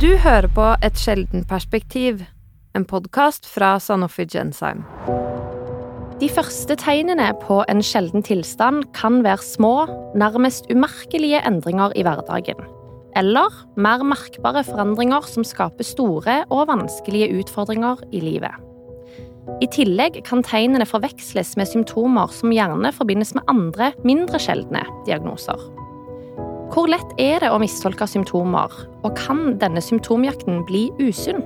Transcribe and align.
Du 0.00 0.14
hører 0.16 0.46
på 0.48 0.64
Et 0.80 0.96
sjelden 0.96 1.42
perspektiv, 1.44 2.22
en 2.72 2.86
podkast 2.88 3.44
fra 3.44 3.74
Sanofi 3.84 4.24
Genzyme. 4.24 4.80
De 6.22 6.28
første 6.32 6.72
tegnene 6.80 7.26
på 7.42 7.58
en 7.68 7.82
sjelden 7.84 8.24
tilstand 8.24 8.86
kan 8.96 9.18
være 9.26 9.44
små, 9.44 9.74
nærmest 10.16 10.70
umerkelige 10.72 11.42
endringer 11.44 11.92
i 11.92 12.04
hverdagen. 12.06 12.64
Eller 13.12 13.52
mer 13.76 14.00
merkbare 14.08 14.62
forandringer 14.64 15.28
som 15.28 15.44
skaper 15.44 15.84
store 15.84 16.38
og 16.48 16.70
vanskelige 16.72 17.28
utfordringer 17.42 18.00
i 18.08 18.22
livet. 18.24 18.56
I 19.60 19.68
tillegg 19.68 20.22
kan 20.24 20.40
tegnene 20.40 20.88
forveksles 20.88 21.58
med 21.60 21.68
symptomer 21.68 22.32
som 22.32 22.56
gjerne 22.56 22.94
forbindes 22.96 23.34
med 23.36 23.44
andre, 23.52 23.92
mindre 24.00 24.40
sjeldne 24.40 24.86
diagnoser. 25.04 25.60
Hvor 26.70 26.86
lett 26.86 27.16
er 27.18 27.42
det 27.42 27.48
å 27.50 27.58
mistolke 27.58 28.06
symptomer, 28.06 28.70
og 29.02 29.16
kan 29.18 29.56
denne 29.58 29.82
symptomjakten 29.82 30.60
bli 30.68 30.84
usunn? 31.02 31.42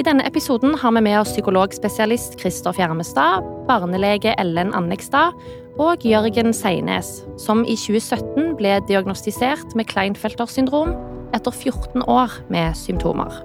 I 0.00 0.04
denne 0.06 0.24
episoden 0.24 0.72
har 0.80 0.94
vi 0.96 1.02
med 1.04 1.18
oss 1.18 1.34
psykologspesialist 1.34 2.38
Kristoff 2.40 2.78
Fjermestad, 2.78 3.44
barnelege 3.68 4.32
Ellen 4.40 4.72
Annekstad 4.72 5.36
og 5.76 6.06
Jørgen 6.08 6.54
Seines, 6.56 7.18
som 7.36 7.66
i 7.68 7.76
2017 7.76 8.54
ble 8.56 8.78
diagnostisert 8.88 9.76
med 9.76 9.90
Kleinfelter 9.92 10.48
syndrom 10.48 10.94
etter 11.36 11.52
14 11.52 12.06
år 12.08 12.38
med 12.48 12.78
symptomer. 12.80 13.42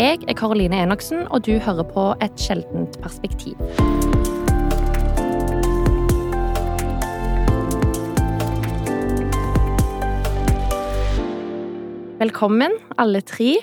Jeg 0.00 0.22
er 0.24 0.38
Karoline 0.40 0.80
Enoksen, 0.86 1.26
og 1.28 1.44
du 1.44 1.58
hører 1.60 1.84
på 1.84 2.14
Et 2.24 2.40
sjeldent 2.40 2.96
perspektiv. 3.04 3.60
Velkommen, 12.22 12.70
alle 13.02 13.18
tre. 13.26 13.56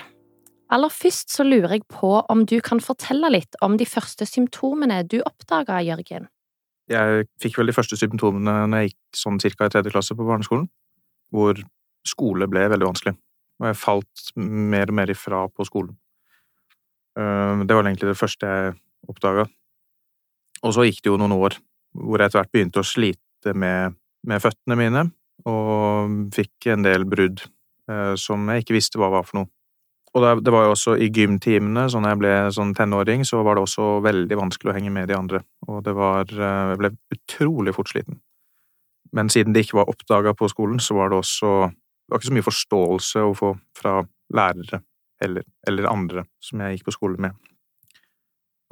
Aller 0.73 0.91
først 0.91 1.31
så 1.31 1.45
lurer 1.45 1.77
jeg 1.77 1.85
på 1.87 2.09
om 2.33 2.41
du 2.49 2.57
kan 2.65 2.81
fortelle 2.83 3.29
litt 3.31 3.55
om 3.63 3.77
de 3.79 3.85
første 3.87 4.25
symptomene 4.27 4.97
du 5.07 5.21
oppdaga, 5.21 5.77
Jørgen? 5.85 6.25
Jeg 6.91 7.27
fikk 7.39 7.59
vel 7.61 7.69
de 7.69 7.75
første 7.77 7.95
symptomene 8.01 8.65
når 8.67 8.81
jeg 8.81 8.89
gikk 8.89 9.19
sånn 9.21 9.37
cirka 9.39 9.69
i 9.69 9.71
tredje 9.71 9.93
klasse 9.93 10.17
på 10.17 10.25
barneskolen, 10.27 10.65
hvor 11.31 11.61
skole 12.09 12.49
ble 12.51 12.65
veldig 12.73 12.89
vanskelig, 12.89 13.13
og 13.61 13.67
jeg 13.69 13.77
falt 13.79 14.25
mer 14.35 14.91
og 14.91 14.97
mer 14.97 15.13
ifra 15.13 15.43
på 15.53 15.67
skolen. 15.69 15.93
Eh, 17.15 17.61
det 17.63 17.77
var 17.77 17.87
egentlig 17.87 18.09
det 18.09 18.19
første 18.19 18.49
jeg 18.49 18.73
oppdaga. 19.13 19.45
Og 20.65 20.75
så 20.75 20.83
gikk 20.89 20.99
det 21.05 21.13
jo 21.13 21.21
noen 21.21 21.37
år 21.37 21.55
hvor 21.95 22.19
jeg 22.19 22.27
etter 22.27 22.41
hvert 22.41 22.51
begynte 22.57 22.83
å 22.83 22.91
slite 22.91 23.55
med, 23.55 23.95
med 24.27 24.43
føttene 24.43 24.79
mine, 24.81 25.05
og 25.47 26.35
fikk 26.35 26.73
en 26.73 26.83
del 26.83 27.07
brudd 27.07 27.45
som 28.19 28.49
jeg 28.51 28.63
ikke 28.63 28.75
visste 28.75 28.99
hva 29.01 29.07
var 29.09 29.23
for 29.25 29.39
noe. 29.39 29.49
Og 30.17 30.43
det 30.43 30.53
var 30.53 30.65
jo 30.65 30.73
også 30.73 30.95
i 30.97 31.09
gymtimene, 31.13 31.85
så 31.89 31.99
når 32.01 32.13
jeg 32.13 32.19
ble 32.21 32.31
sånn 32.55 32.71
tenåring, 32.77 33.21
så 33.27 33.43
var 33.45 33.57
det 33.57 33.65
også 33.67 33.89
veldig 34.01 34.37
vanskelig 34.39 34.71
å 34.71 34.75
henge 34.77 34.93
med 34.93 35.09
de 35.09 35.17
andre, 35.17 35.43
og 35.67 35.83
det 35.85 35.93
var 35.97 36.31
eh, 36.33 36.71
Jeg 36.71 36.79
ble 36.81 36.91
utrolig 37.13 37.75
fort 37.75 37.91
sliten. 37.91 38.17
Men 39.13 39.29
siden 39.29 39.53
det 39.53 39.65
ikke 39.65 39.79
var 39.81 39.89
oppdaga 39.89 40.33
på 40.37 40.49
skolen, 40.49 40.79
så 40.81 40.97
var 40.97 41.09
det 41.09 41.19
også 41.21 41.51
Det 41.69 42.13
var 42.13 42.21
ikke 42.21 42.29
så 42.29 42.37
mye 42.37 42.47
forståelse 42.47 43.21
å 43.21 43.33
få 43.37 43.51
fra 43.77 43.99
lærere 44.33 44.81
eller, 45.21 45.43
eller 45.67 45.89
andre 45.91 46.23
som 46.41 46.61
jeg 46.63 46.77
gikk 46.77 46.87
på 46.87 46.95
skole 46.95 47.21
med. 47.21 47.35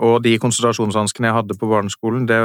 Og 0.02 0.24
de 0.24 0.34
konsentrasjonshanskene 0.42 1.30
jeg 1.30 1.38
hadde 1.38 1.58
på 1.58 1.70
barneskolen, 1.70 2.26
det 2.30 2.38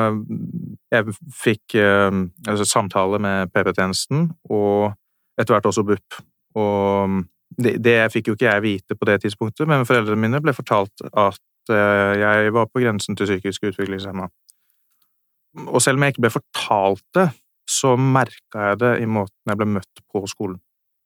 Jeg 0.93 1.17
fikk 1.33 1.75
eh, 1.81 2.13
altså, 2.47 2.65
samtale 2.69 3.19
med 3.19 3.49
PP-tjenesten, 3.55 4.29
og 4.51 4.93
etter 5.41 5.55
hvert 5.55 5.71
også 5.73 5.85
BUP. 5.89 6.21
Og 6.59 7.23
det, 7.59 7.77
det 7.85 7.97
fikk 8.13 8.31
jo 8.31 8.37
ikke 8.37 8.49
jeg 8.49 8.65
vite 8.65 8.97
på 8.99 9.09
det 9.09 9.21
tidspunktet, 9.25 9.69
men 9.69 9.87
foreldrene 9.89 10.21
mine 10.21 10.41
ble 10.45 10.55
fortalt 10.57 11.05
at 11.11 11.73
eh, 11.73 12.13
jeg 12.21 12.55
var 12.57 12.71
på 12.71 12.83
grensen 12.85 13.19
til 13.19 13.29
psykisk 13.29 13.69
utviklingshemma. 13.71 14.29
Og 15.69 15.83
selv 15.85 15.99
om 15.99 16.07
jeg 16.07 16.15
ikke 16.15 16.27
ble 16.27 16.33
fortalt 16.33 17.05
det, 17.17 17.29
så 17.69 17.95
merka 17.97 18.71
jeg 18.71 18.81
det 18.83 18.93
i 19.03 19.09
måten 19.09 19.53
jeg 19.53 19.61
ble 19.61 19.69
møtt 19.77 20.05
på 20.11 20.25
skolen. 20.31 20.59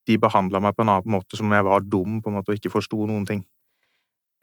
De 0.07 0.19
behandla 0.23 0.61
meg 0.63 0.77
på 0.77 0.85
en 0.85 0.93
annen 0.95 1.15
måte, 1.17 1.39
som 1.39 1.49
om 1.49 1.57
jeg 1.57 1.67
var 1.67 1.85
dum 1.85 2.21
på 2.23 2.31
en 2.31 2.39
måte 2.39 2.53
og 2.53 2.61
ikke 2.61 2.73
forsto 2.73 3.07
noen 3.09 3.27
ting. 3.27 3.43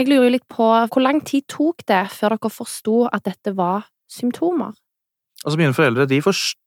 Jeg 0.02 0.09
lurer 0.09 0.28
jo 0.28 0.34
litt 0.35 0.47
på 0.50 0.66
hvor 0.66 1.03
lang 1.03 1.22
tid 1.25 1.46
tok 1.52 1.85
det 1.88 2.02
før 2.12 2.35
dere 2.35 2.52
forsto 2.52 2.97
at 3.08 3.24
dette 3.28 3.53
var 3.56 3.88
symptomer? 4.12 4.74
Altså, 5.44 5.58
mine 5.59 5.75
foreldre, 5.75 6.08
de 6.09 6.22
forsto 6.24 6.59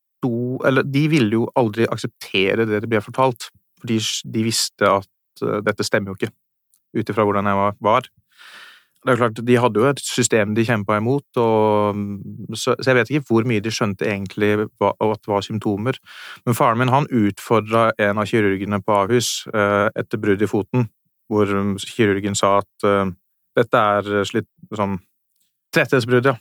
Eller 0.67 0.83
de 0.83 1.03
ville 1.13 1.37
jo 1.37 1.45
aldri 1.55 1.85
akseptere 1.93 2.65
det 2.67 2.81
de 2.83 2.89
ble 2.91 2.99
fortalt, 3.05 3.51
fordi 3.87 4.33
de 4.33 4.45
visste 4.45 4.91
at 4.91 5.43
uh, 5.45 5.61
dette 5.65 5.87
stemmer 5.87 6.13
jo 6.13 6.19
ikke, 6.19 6.35
ut 6.97 7.11
ifra 7.13 7.25
hvordan 7.27 7.47
jeg 7.47 7.73
var. 7.85 8.09
Det 9.07 9.13
er 9.13 9.19
klart, 9.21 9.41
De 9.47 9.59
hadde 9.61 9.79
jo 9.79 9.87
et 9.87 10.01
system 10.03 10.55
de 10.57 10.65
kjempa 10.67 10.97
imot, 10.99 11.27
og, 11.39 11.99
så, 12.55 12.75
så, 12.75 12.89
jeg 12.89 12.97
vet 12.97 13.11
ikke 13.11 13.27
hvor 13.29 13.47
mye 13.47 13.63
de 13.63 13.71
skjønte 13.71 14.09
egentlig 14.09 14.67
hva, 14.81 14.95
at 14.99 15.21
det 15.23 15.31
var 15.31 15.45
symptomer. 15.47 15.99
Men 16.47 16.59
faren 16.59 16.81
min 16.81 16.91
han 16.91 17.07
utfordra 17.15 17.93
en 18.03 18.19
av 18.19 18.27
kirurgene 18.27 18.81
på 18.83 18.97
Ahus 18.97 19.47
uh, 19.55 19.93
etter 19.95 20.19
brudd 20.19 20.43
i 20.43 20.51
foten, 20.51 20.89
hvor 21.31 21.53
kirurgen 21.87 22.35
sa 22.39 22.57
at 22.65 22.89
uh, 22.89 23.13
dette 23.57 23.85
er 24.01 24.27
slitt 24.27 24.51
sånn 24.75 24.99
Tretthetsbrudd, 25.75 26.33
ja 26.33 26.39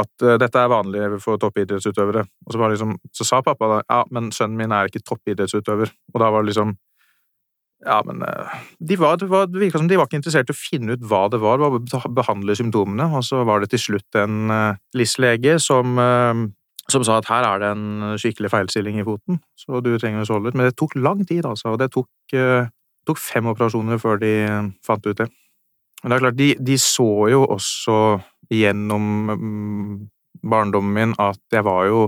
at 0.00 0.24
uh, 0.24 0.34
dette 0.40 0.58
er 0.58 0.72
vanlig 0.72 1.04
for 1.22 1.40
toppidrettsutøvere. 1.40 2.24
Og 2.46 2.54
så, 2.54 2.70
liksom, 2.72 2.96
så, 3.14 3.26
sa 3.28 3.42
pappa 3.46 3.70
da 3.70 3.78
ja, 3.82 4.00
men 4.14 4.32
sønnen 4.34 4.58
min 4.58 4.74
er 4.74 4.90
ikke 4.90 5.04
toppidrettsutøver. 5.06 5.92
Og 6.14 6.20
da 6.22 6.32
var 6.34 6.44
det 6.44 6.52
liksom 6.52 6.76
Ja, 7.84 7.98
men 8.06 8.22
uh, 8.24 8.52
de 8.80 8.96
var, 8.96 9.18
det, 9.20 9.28
var, 9.28 9.46
det 9.50 9.60
virka 9.60 9.78
som 9.78 9.88
de 9.90 9.98
var 10.00 10.08
ikke 10.08 10.22
interessert 10.22 10.48
i 10.48 10.54
å 10.54 10.56
finne 10.56 10.96
ut 10.96 11.04
hva 11.04 11.26
det 11.28 11.40
var, 11.42 11.60
bare 11.60 12.10
behandle 12.16 12.56
symptomene. 12.56 13.10
Og 13.12 13.26
så 13.26 13.42
var 13.44 13.60
det 13.60 13.74
til 13.74 13.82
slutt 13.82 14.18
en 14.18 14.50
uh, 14.50 14.78
LIS-lege 14.96 15.58
som, 15.60 15.98
som 16.88 17.04
sa 17.04 17.18
at 17.20 17.28
her 17.28 17.46
er 17.50 17.60
det 17.60 17.70
en 17.74 18.16
skikkelig 18.20 18.50
feilstilling 18.54 19.02
i 19.02 19.06
foten, 19.06 19.42
så 19.58 19.82
du 19.84 19.92
trenger 19.98 20.24
å 20.24 20.30
såle 20.30 20.48
ut. 20.48 20.56
Men 20.56 20.70
det 20.70 20.78
tok 20.80 20.96
lang 20.96 21.22
tid, 21.28 21.44
altså. 21.44 21.74
Og 21.74 21.82
det 21.82 21.90
tok, 21.92 22.08
tok 23.04 23.20
fem 23.20 23.52
operasjoner 23.52 24.00
før 24.00 24.22
de 24.22 24.34
fant 24.86 25.04
ut 25.04 25.20
det. 25.20 25.28
Men 26.04 26.12
det 26.12 26.16
er 26.16 26.24
klart, 26.26 26.40
de, 26.40 26.50
de 26.60 26.74
så 26.80 27.10
jo 27.32 27.44
også 27.48 27.94
gjennom 28.62 29.08
mm, 29.30 29.96
barndommen 30.44 30.94
min 30.94 31.16
at 31.22 31.40
jeg 31.52 31.64
var 31.66 31.88
jo 31.88 32.04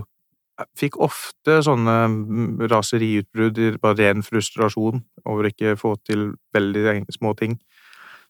fikk 0.77 0.97
ofte 1.05 1.59
sånne 1.65 1.95
mm, 2.09 2.67
raseriutbrudd, 2.71 3.79
bare 3.83 3.97
ren 3.99 4.23
frustrasjon 4.25 5.03
over 5.29 5.49
ikke 5.51 5.75
å 5.75 5.79
få 5.79 5.95
til 6.07 6.31
veldig 6.55 7.03
små 7.13 7.35
ting. 7.37 7.57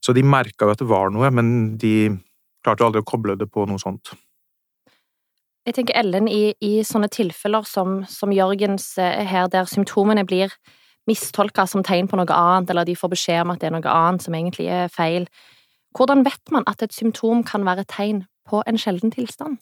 Så 0.03 0.13
de 0.13 0.23
merka 0.25 0.67
jo 0.67 0.75
at 0.75 0.81
det 0.81 0.89
var 0.89 1.11
noe, 1.13 1.29
men 1.33 1.77
de 1.79 2.11
klarte 2.65 2.85
aldri 2.85 3.01
å 3.01 3.07
koble 3.07 3.37
det 3.39 3.47
på 3.51 3.65
noe 3.69 3.81
sånt. 3.81 4.13
Jeg 5.67 5.75
tenker 5.75 5.97
Ellen, 5.99 6.29
i, 6.31 6.53
i 6.63 6.79
sånne 6.87 7.09
tilfeller 7.11 7.65
som, 7.67 8.01
som, 8.07 8.31
Jørgens 8.31 8.93
eh, 9.03 9.25
her, 9.27 9.49
der 9.51 9.67
symptomene 9.67 10.23
blir 10.27 10.53
mistolka 11.07 11.65
som 11.67 11.83
tegn 11.83 12.07
på 12.07 12.19
noe 12.19 12.35
annet, 12.35 12.71
eller 12.71 12.87
de 12.87 12.95
får 12.95 13.11
beskjed 13.11 13.43
om 13.43 13.51
at 13.51 13.63
det 13.63 13.69
er 13.69 13.75
noe 13.75 13.91
annet 13.91 14.23
som 14.23 14.35
egentlig 14.35 14.69
er 14.71 14.91
feil, 14.91 15.27
hvordan 15.97 16.23
vet 16.25 16.53
man 16.53 16.67
at 16.69 16.83
et 16.85 16.93
symptom 16.93 17.43
kan 17.47 17.65
være 17.67 17.87
tegn 17.89 18.25
på 18.47 18.61
en 18.69 18.77
sjelden 18.79 19.11
tilstand? 19.13 19.57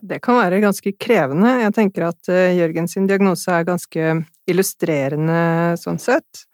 Det 0.00 0.20
kan 0.24 0.38
være 0.40 0.62
ganske 0.62 0.92
krevende. 0.96 1.50
Jeg 1.60 1.74
tenker 1.76 2.08
at 2.08 2.28
eh, 2.32 2.56
Jørgens 2.56 2.96
diagnose 2.96 3.52
er 3.52 3.68
ganske 3.68 4.12
illustrerende 4.48 5.76
sånn 5.80 6.00
sett. 6.00 6.44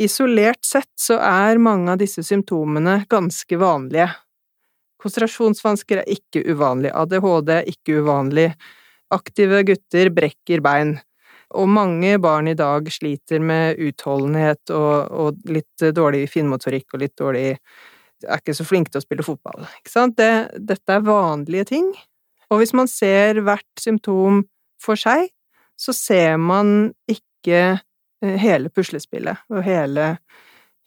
Isolert 0.00 0.62
sett 0.64 0.92
så 0.96 1.18
er 1.20 1.60
mange 1.60 1.90
av 1.92 2.00
disse 2.00 2.22
symptomene 2.24 3.02
ganske 3.10 3.58
vanlige. 3.60 4.08
Konsentrasjonsvansker 5.00 6.02
er 6.02 6.12
ikke 6.14 6.44
uvanlig, 6.52 6.92
ADHD 6.94 7.52
er 7.56 7.68
ikke 7.68 8.00
uvanlig, 8.04 8.50
aktive 9.12 9.62
gutter 9.66 10.10
brekker 10.14 10.62
bein, 10.64 10.98
og 11.56 11.70
mange 11.72 12.14
barn 12.22 12.50
i 12.52 12.56
dag 12.56 12.86
sliter 12.92 13.42
med 13.42 13.80
utholdenhet 13.82 14.70
og, 14.76 15.10
og 15.10 15.40
litt 15.50 15.88
dårlig 15.96 16.28
finmotorikk 16.30 16.94
og 16.94 17.02
litt 17.02 17.16
dårlig 17.18 17.48
er 18.26 18.40
ikke 18.40 18.56
så 18.56 18.66
flinke 18.66 18.92
til 18.92 19.00
å 19.00 19.04
spille 19.04 19.26
fotball. 19.26 19.66
Ikke 19.80 19.92
sant? 19.92 20.16
Det, 20.20 20.60
dette 20.70 20.96
er 20.96 21.04
vanlige 21.06 21.68
ting. 21.72 21.90
Og 22.50 22.62
hvis 22.62 22.74
man 22.76 22.90
ser 22.90 23.40
hvert 23.46 23.80
symptom 23.80 24.44
for 24.82 24.98
seg, 24.98 25.30
så 25.80 25.94
ser 25.96 26.36
man 26.42 26.90
ikke 27.08 27.60
eh, 27.78 28.36
hele 28.42 28.72
puslespillet 28.74 29.40
og 29.52 29.62
hele, 29.64 30.12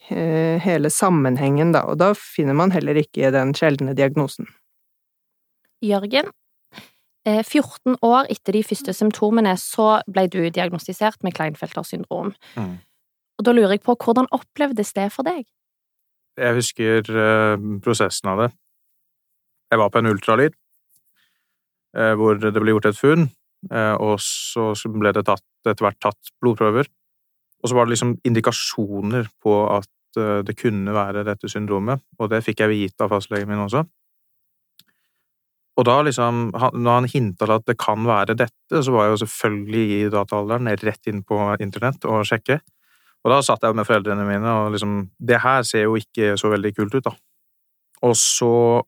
eh, 0.10 0.60
hele 0.62 0.92
sammenhengen, 0.94 1.74
da, 1.74 1.86
og 1.90 1.98
da 2.04 2.12
finner 2.18 2.58
man 2.58 2.76
heller 2.76 3.00
ikke 3.00 3.32
den 3.34 3.56
sjeldne 3.58 3.96
diagnosen. 3.98 4.50
Jørgen, 5.84 6.30
14 7.26 7.96
eh, 7.96 7.98
år 8.04 8.30
etter 8.32 8.58
de 8.58 8.64
første 8.68 8.94
symptomene 8.96 9.56
så 9.60 10.02
ble 10.12 10.28
du 10.28 10.42
diagnostisert 10.44 11.24
med 11.24 11.36
Kleinfelter 11.38 11.88
syndrom. 11.88 12.34
Mm. 12.60 12.78
Og 13.40 13.48
da 13.48 13.56
lurer 13.56 13.78
jeg 13.78 13.86
på, 13.88 13.96
hvordan 13.98 14.30
opplevdes 14.36 14.94
det 14.94 15.10
for 15.16 15.26
deg? 15.28 15.48
Jeg 16.40 16.58
husker 16.58 17.10
uh, 17.14 17.56
prosessen 17.84 18.32
av 18.32 18.44
det. 18.44 18.50
Jeg 19.74 19.82
var 19.82 19.92
på 19.94 20.02
en 20.02 20.10
ultralyd 20.10 20.56
uh, 21.98 22.14
hvor 22.18 22.42
det 22.42 22.54
ble 22.58 22.74
gjort 22.74 22.90
et 22.90 23.00
funn, 23.00 23.28
uh, 23.70 23.96
og 24.02 24.18
så 24.22 24.94
ble 24.94 25.14
det 25.14 25.26
tatt, 25.30 25.46
etter 25.66 25.86
hvert 25.86 26.02
tatt 26.02 26.34
blodprøver. 26.42 26.90
Og 27.64 27.72
så 27.72 27.78
var 27.78 27.88
det 27.88 27.96
liksom 27.96 28.18
indikasjoner 28.28 29.30
på 29.42 29.54
at 29.72 30.20
eh, 30.20 30.40
det 30.44 30.58
kunne 30.60 30.94
være 30.94 31.24
dette 31.24 31.48
syndromet, 31.48 32.04
og 32.20 32.32
det 32.34 32.44
fikk 32.44 32.60
jeg 32.60 32.74
vite 32.74 33.06
av 33.06 33.14
fastlegen 33.14 33.48
min 33.48 33.64
også. 33.64 33.86
Og 35.80 35.88
da 35.88 35.96
liksom, 36.06 36.50
når 36.54 36.98
han 37.00 37.10
hinta 37.10 37.48
at 37.56 37.64
det 37.66 37.80
kan 37.82 38.04
være 38.06 38.36
dette, 38.38 38.84
så 38.84 38.94
var 38.94 39.08
jeg 39.08 39.16
jo 39.16 39.22
selvfølgelig 39.24 39.86
i 39.96 40.12
dataalderen 40.14 40.70
rett 40.84 41.10
inn 41.10 41.24
på 41.26 41.40
internett 41.64 42.06
og 42.06 42.28
sjekke. 42.30 42.60
Og 43.24 43.32
da 43.32 43.40
satt 43.46 43.64
jeg 43.64 43.76
med 43.76 43.88
foreldrene 43.88 44.26
mine 44.28 44.58
og 44.60 44.74
liksom 44.74 44.98
Det 45.20 45.40
her 45.40 45.64
ser 45.64 45.86
jo 45.88 45.96
ikke 45.96 46.36
så 46.40 46.52
veldig 46.52 46.74
kult 46.76 46.96
ut, 46.96 47.06
da. 47.06 47.14
Og 48.04 48.18
så 48.20 48.84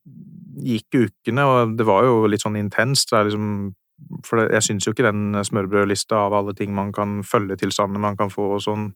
gikk 0.60 0.98
ukene, 1.08 1.46
og 1.46 1.78
det 1.78 1.88
var 1.88 2.04
jo 2.04 2.26
litt 2.28 2.44
sånn 2.44 2.60
intenst. 2.60 3.12
Det 3.12 3.20
er 3.20 3.30
liksom 3.30 3.74
For 4.28 4.52
jeg 4.52 4.64
syns 4.64 4.88
jo 4.88 4.92
ikke 4.92 5.08
den 5.08 5.40
smørbrødlista 5.48 6.26
av 6.28 6.36
alle 6.36 6.54
ting 6.54 6.74
man 6.76 6.92
kan 6.92 7.22
følge 7.24 7.56
tilstandene 7.62 8.02
man 8.04 8.18
kan 8.20 8.30
få 8.34 8.56
og 8.58 8.64
sånn 8.64 8.90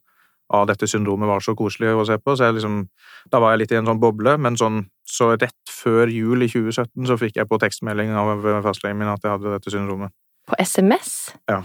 av 0.49 0.65
dette 0.65 0.87
syndromet 0.89 1.29
var 1.29 1.43
så 1.45 1.53
koselig 1.53 1.91
å 1.93 2.05
se 2.09 2.17
på, 2.17 2.33
så 2.33 2.47
jeg 2.47 2.57
liksom 2.57 2.81
Da 3.31 3.41
var 3.41 3.53
jeg 3.53 3.63
litt 3.63 3.73
i 3.75 3.79
en 3.79 3.89
sånn 3.89 4.01
boble, 4.01 4.35
men 4.41 4.57
sånn 4.57 4.87
så 5.09 5.31
rett 5.35 5.69
før 5.69 6.09
jul 6.09 6.43
i 6.45 6.49
2017 6.49 7.05
så 7.09 7.17
fikk 7.21 7.37
jeg 7.37 7.49
på 7.49 7.59
tekstmelding 7.61 8.11
av 8.17 8.41
fastlegen 8.65 8.97
min 8.97 9.11
at 9.11 9.23
jeg 9.23 9.31
hadde 9.35 9.53
dette 9.55 9.73
syndromet. 9.73 10.13
På 10.49 10.57
SMS? 10.61 11.31
Ja, 11.49 11.61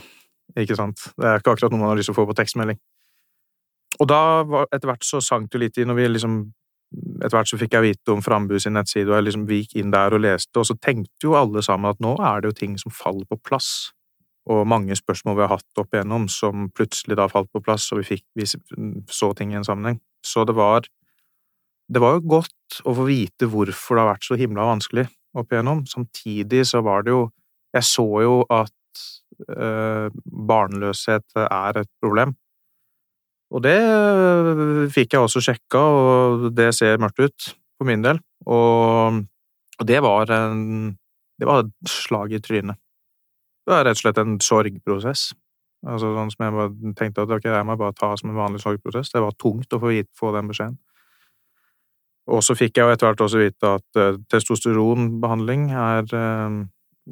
ikke 0.56 0.76
sant. 0.76 1.00
Det 1.16 1.28
er 1.28 1.40
ikke 1.40 1.56
akkurat 1.56 1.72
noe 1.72 1.82
man 1.82 1.92
har 1.92 2.00
lyst 2.00 2.10
til 2.12 2.16
å 2.16 2.20
få 2.20 2.28
på 2.28 2.36
tekstmelding. 2.36 2.80
Og 4.02 4.08
da, 4.10 4.20
etter 4.72 4.90
hvert 4.90 5.06
så 5.06 5.20
sank 5.22 5.52
det 5.52 5.60
litt 5.62 5.80
i, 5.80 5.88
når 5.88 6.00
vi 6.00 6.12
liksom 6.16 6.44
Etter 6.94 7.34
hvert 7.34 7.48
så 7.50 7.56
fikk 7.58 7.72
jeg 7.74 7.82
vite 7.82 8.12
om 8.12 8.20
Frambu 8.22 8.52
sin 8.62 8.76
nettside, 8.76 9.08
og 9.08 9.16
jeg 9.16 9.24
liksom 9.26 9.48
gikk 9.50 9.72
inn 9.80 9.90
der 9.90 10.14
og 10.14 10.20
leste, 10.22 10.52
og 10.60 10.66
så 10.68 10.76
tenkte 10.78 11.26
jo 11.26 11.32
alle 11.34 11.58
sammen 11.64 11.90
at 11.90 11.98
nå 12.04 12.12
er 12.22 12.44
det 12.44 12.52
jo 12.52 12.56
ting 12.60 12.76
som 12.78 12.94
faller 12.94 13.26
på 13.26 13.38
plass 13.42 13.88
og 14.50 14.66
mange 14.68 14.96
spørsmål 14.96 15.38
vi 15.38 15.44
har 15.46 15.54
hatt 15.56 15.80
opp 15.80 15.94
igjennom, 15.94 16.26
som 16.28 16.68
plutselig 16.76 17.16
da 17.16 17.28
falt 17.32 17.50
på 17.52 17.62
plass, 17.64 17.86
og 17.92 18.02
vi, 18.02 18.08
fikk, 18.14 18.24
vi 18.36 18.44
så 18.44 19.30
ting 19.36 19.54
i 19.54 19.58
en 19.58 19.66
sammenheng. 19.66 20.00
Så 20.24 20.44
det 20.44 20.56
var 20.56 20.86
Det 21.84 22.00
var 22.00 22.14
jo 22.14 22.28
godt 22.40 22.78
å 22.88 22.94
få 22.96 23.04
vite 23.04 23.44
hvorfor 23.44 23.96
det 23.96 24.00
har 24.00 24.14
vært 24.14 24.24
så 24.24 24.38
himla 24.40 24.64
vanskelig 24.64 25.04
opp 25.36 25.50
igjennom. 25.52 25.82
Samtidig 25.84 26.62
så 26.64 26.80
var 26.80 27.02
det 27.04 27.10
jo 27.12 27.30
Jeg 27.74 27.82
så 27.82 28.06
jo 28.22 28.46
at 28.48 28.72
øh, 29.50 30.08
barnløshet 30.48 31.26
er 31.36 31.78
et 31.80 31.90
problem. 32.00 32.36
Og 33.54 33.62
det 33.62 33.78
fikk 34.94 35.14
jeg 35.14 35.22
også 35.22 35.42
sjekka, 35.44 35.78
og 35.78 36.48
det 36.56 36.72
ser 36.74 36.98
mørkt 37.02 37.22
ut 37.22 37.52
for 37.78 37.86
min 37.86 38.02
del. 38.02 38.18
Og, 38.50 39.22
og 39.78 39.88
det 39.88 40.02
var 40.04 40.30
en 40.34 40.96
Det 41.34 41.46
var 41.48 41.64
et 41.64 41.90
slag 41.90 42.32
i 42.32 42.38
trynet. 42.38 42.78
Det 43.66 43.72
var 43.72 43.84
rett 43.84 43.98
og 43.98 44.02
slett 44.04 44.18
en 44.22 44.36
sorgprosess. 44.38 45.32
Altså 45.84 46.12
sånn 46.14 46.30
som 46.30 46.44
jeg 46.44 46.54
bare 46.54 46.92
tenkte 46.94 47.24
at 47.24 47.32
ok, 47.34 47.48
jeg 47.50 47.66
må 47.66 47.74
bare 47.76 47.96
ta 47.98 48.12
som 48.16 48.30
en 48.30 48.38
vanlig 48.38 48.60
sorgprosess. 48.62 49.10
Det 49.10 49.22
var 49.24 49.34
tungt 49.34 49.74
å 49.74 49.80
få, 49.82 49.90
gitt, 49.96 50.10
få 50.14 50.30
den 50.36 50.46
beskjeden. 50.48 50.78
Og 52.30 52.40
så 52.46 52.54
fikk 52.56 52.78
jeg 52.78 52.86
jo 52.86 52.94
etter 52.94 53.08
hvert 53.08 53.24
også 53.26 53.40
vite 53.42 53.72
at 53.80 53.98
uh, 54.00 54.20
testosteronbehandling 54.32 55.66
er 55.74 56.06
uh, 56.14 56.62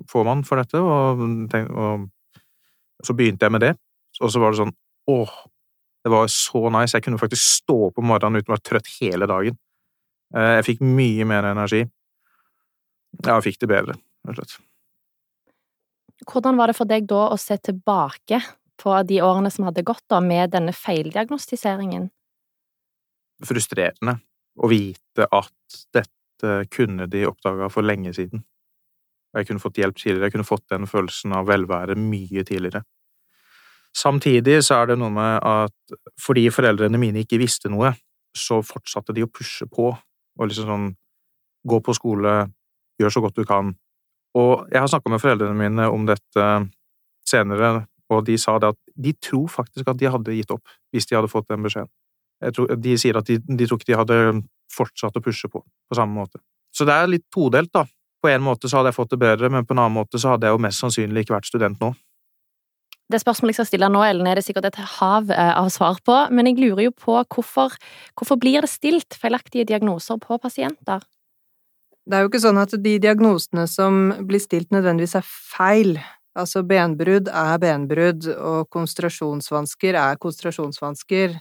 får 0.09 0.25
man 0.25 0.45
for 0.47 0.63
dette, 0.63 0.81
og, 0.81 1.21
tenk, 1.53 1.69
og, 1.75 2.07
så 3.05 3.17
begynte 3.19 3.45
jeg 3.45 3.53
med 3.53 3.67
det. 3.67 3.75
Og 4.23 4.33
så 4.33 4.41
var 4.41 4.55
det 4.55 4.63
sånn 4.63 4.75
åh, 5.13 5.35
det 6.03 6.11
var 6.11 6.27
så 6.33 6.67
nice. 6.75 6.97
Jeg 6.97 7.05
kunne 7.07 7.21
faktisk 7.21 7.45
stå 7.63 7.77
opp 7.89 8.01
om 8.01 8.09
morgenen 8.11 8.43
uten 8.43 8.53
å 8.53 8.57
være 8.57 8.67
trøtt 8.69 8.91
hele 8.99 9.29
dagen. 9.31 9.59
Uh, 10.35 10.59
jeg 10.59 10.67
fikk 10.73 10.85
mye 10.87 11.27
mer 11.29 11.47
energi. 11.53 11.85
Ja, 13.21 13.37
jeg 13.37 13.47
fikk 13.51 13.63
det 13.63 13.71
bedre, 13.71 13.97
rett 14.27 14.43
og 14.43 14.49
slett. 14.49 14.69
Hvordan 16.29 16.59
var 16.59 16.71
det 16.71 16.79
for 16.79 16.89
deg 16.89 17.07
da 17.11 17.27
å 17.35 17.39
se 17.41 17.57
tilbake 17.59 18.39
på 18.83 18.95
de 19.07 19.19
årene 19.23 19.51
som 19.51 19.67
hadde 19.67 19.85
gått 19.87 20.05
da, 20.11 20.21
med 20.23 20.53
denne 20.55 20.75
feildiagnostiseringen? 20.75 22.09
Frustrerende 23.43 24.21
å 24.63 24.71
vite 24.71 25.27
at 25.27 25.83
dette 25.95 26.55
kunne 26.73 27.09
de 27.11 27.27
oppdaga 27.27 27.69
for 27.73 27.87
lenge 27.87 28.15
siden. 28.17 28.45
Jeg 29.33 29.49
kunne 29.49 29.63
fått 29.63 29.79
hjelp 29.81 29.97
tidligere, 29.97 30.29
jeg 30.29 30.35
kunne 30.37 30.49
fått 30.49 30.67
den 30.71 30.89
følelsen 30.89 31.35
av 31.37 31.49
velvære 31.49 31.97
mye 31.99 32.45
tidligere. 32.47 32.83
Samtidig 33.97 34.63
så 34.65 34.81
er 34.81 34.93
det 34.93 34.99
noe 35.01 35.13
med 35.13 35.39
at 35.45 35.97
fordi 36.21 36.47
foreldrene 36.53 37.01
mine 37.01 37.25
ikke 37.25 37.41
visste 37.43 37.71
noe, 37.73 37.93
så 38.33 38.63
fortsatte 38.65 39.13
de 39.13 39.27
å 39.27 39.31
pushe 39.31 39.69
på 39.69 39.91
og 39.93 40.49
liksom 40.49 40.71
sånn 40.71 40.87
gå 41.69 41.79
på 41.85 41.95
skole, 41.95 42.33
gjør 42.99 43.13
så 43.13 43.23
godt 43.23 43.37
du 43.39 43.45
kan, 43.47 43.75
og 44.39 44.69
jeg 44.73 44.81
har 44.81 44.89
snakka 44.89 45.13
med 45.13 45.21
foreldrene 45.21 45.57
mine 45.57 45.89
om 45.93 46.07
dette 46.09 46.47
senere, 47.29 47.73
og 48.13 48.25
de 48.27 48.37
sa 48.41 48.59
det 48.61 48.73
at 48.73 48.79
de 49.05 49.13
tror 49.25 49.49
faktisk 49.53 49.89
at 49.89 50.01
de 50.01 50.11
hadde 50.13 50.37
gitt 50.37 50.53
opp 50.53 50.73
hvis 50.93 51.09
de 51.09 51.17
hadde 51.17 51.31
fått 51.33 51.49
den 51.53 51.65
beskjeden. 51.65 51.91
Tror, 52.53 52.73
de 52.75 52.95
sier 52.99 53.17
at 53.17 53.29
de, 53.29 53.39
de 53.39 53.67
tror 53.69 53.79
ikke 53.79 53.93
de 53.93 53.99
hadde 54.01 54.17
fortsatt 54.73 55.17
å 55.17 55.23
pushe 55.23 55.49
på 55.53 55.63
på 55.63 55.97
samme 55.97 56.17
måte. 56.17 56.41
Så 56.75 56.87
det 56.89 56.97
er 56.97 57.11
litt 57.11 57.29
todelt, 57.33 57.71
da. 57.73 57.85
På 58.23 58.31
en 58.31 58.43
måte 58.43 58.69
så 58.71 58.81
hadde 58.81 58.91
jeg 58.91 58.99
fått 58.99 59.13
det 59.15 59.21
bedre, 59.23 59.51
men 59.53 59.67
på 59.67 59.77
en 59.77 59.83
annen 59.85 59.97
måte 60.01 60.19
så 60.19 60.33
hadde 60.33 60.49
jeg 60.49 60.57
jo 60.57 60.63
mest 60.65 60.83
sannsynlig 60.83 61.25
ikke 61.25 61.37
vært 61.37 61.51
student 61.51 61.81
nå. 61.83 61.93
Det 63.13 63.21
spørsmålet 63.21 63.53
jeg 63.53 63.61
skal 63.61 63.69
stille 63.69 63.89
nå, 63.93 64.01
Ellen, 64.07 64.27
er 64.29 64.39
det 64.39 64.47
sikkert 64.47 64.71
et 64.71 64.79
hav 64.97 65.31
eh, 65.31 65.53
av 65.59 65.69
svar 65.75 65.99
på, 66.07 66.15
men 66.33 66.49
jeg 66.49 66.61
lurer 66.63 66.87
jo 66.87 66.93
på 66.97 67.19
hvorfor, 67.21 67.75
hvorfor 68.17 68.39
blir 68.41 68.65
det 68.65 68.71
stilt 68.73 69.19
feilaktige 69.21 69.67
diagnoser 69.69 70.21
på 70.23 70.39
pasienter? 70.41 71.05
Det 72.09 72.17
er 72.17 72.25
jo 72.25 72.31
ikke 72.33 72.43
sånn 72.43 72.59
at 72.59 72.73
de 72.83 72.97
diagnosene 73.03 73.67
som 73.71 74.09
blir 74.27 74.43
stilt 74.43 74.73
nødvendigvis 74.75 75.19
er 75.21 75.27
feil. 75.29 75.99
Altså 76.39 76.63
benbrudd 76.65 77.29
er 77.29 77.61
benbrudd, 77.61 78.31
og 78.33 78.71
konsentrasjonsvansker 78.73 79.99
er 80.01 80.19
konsentrasjonsvansker, 80.23 81.37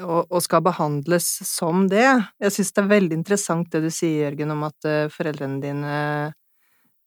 og, 0.00 0.24
og, 0.24 0.40
skal 0.42 0.64
behandles 0.64 1.28
som 1.46 1.84
det. 1.92 2.08
Jeg 2.42 2.56
synes 2.56 2.72
det 2.72 2.82
er 2.82 2.94
veldig 2.94 3.18
interessant 3.20 3.68
det 3.70 3.84
du 3.84 3.92
sier, 3.92 4.24
Jørgen, 4.24 4.56
om 4.56 4.64
at 4.66 4.88
uh, 4.88 5.12
foreldrene 5.12 5.60
dine 5.62 5.98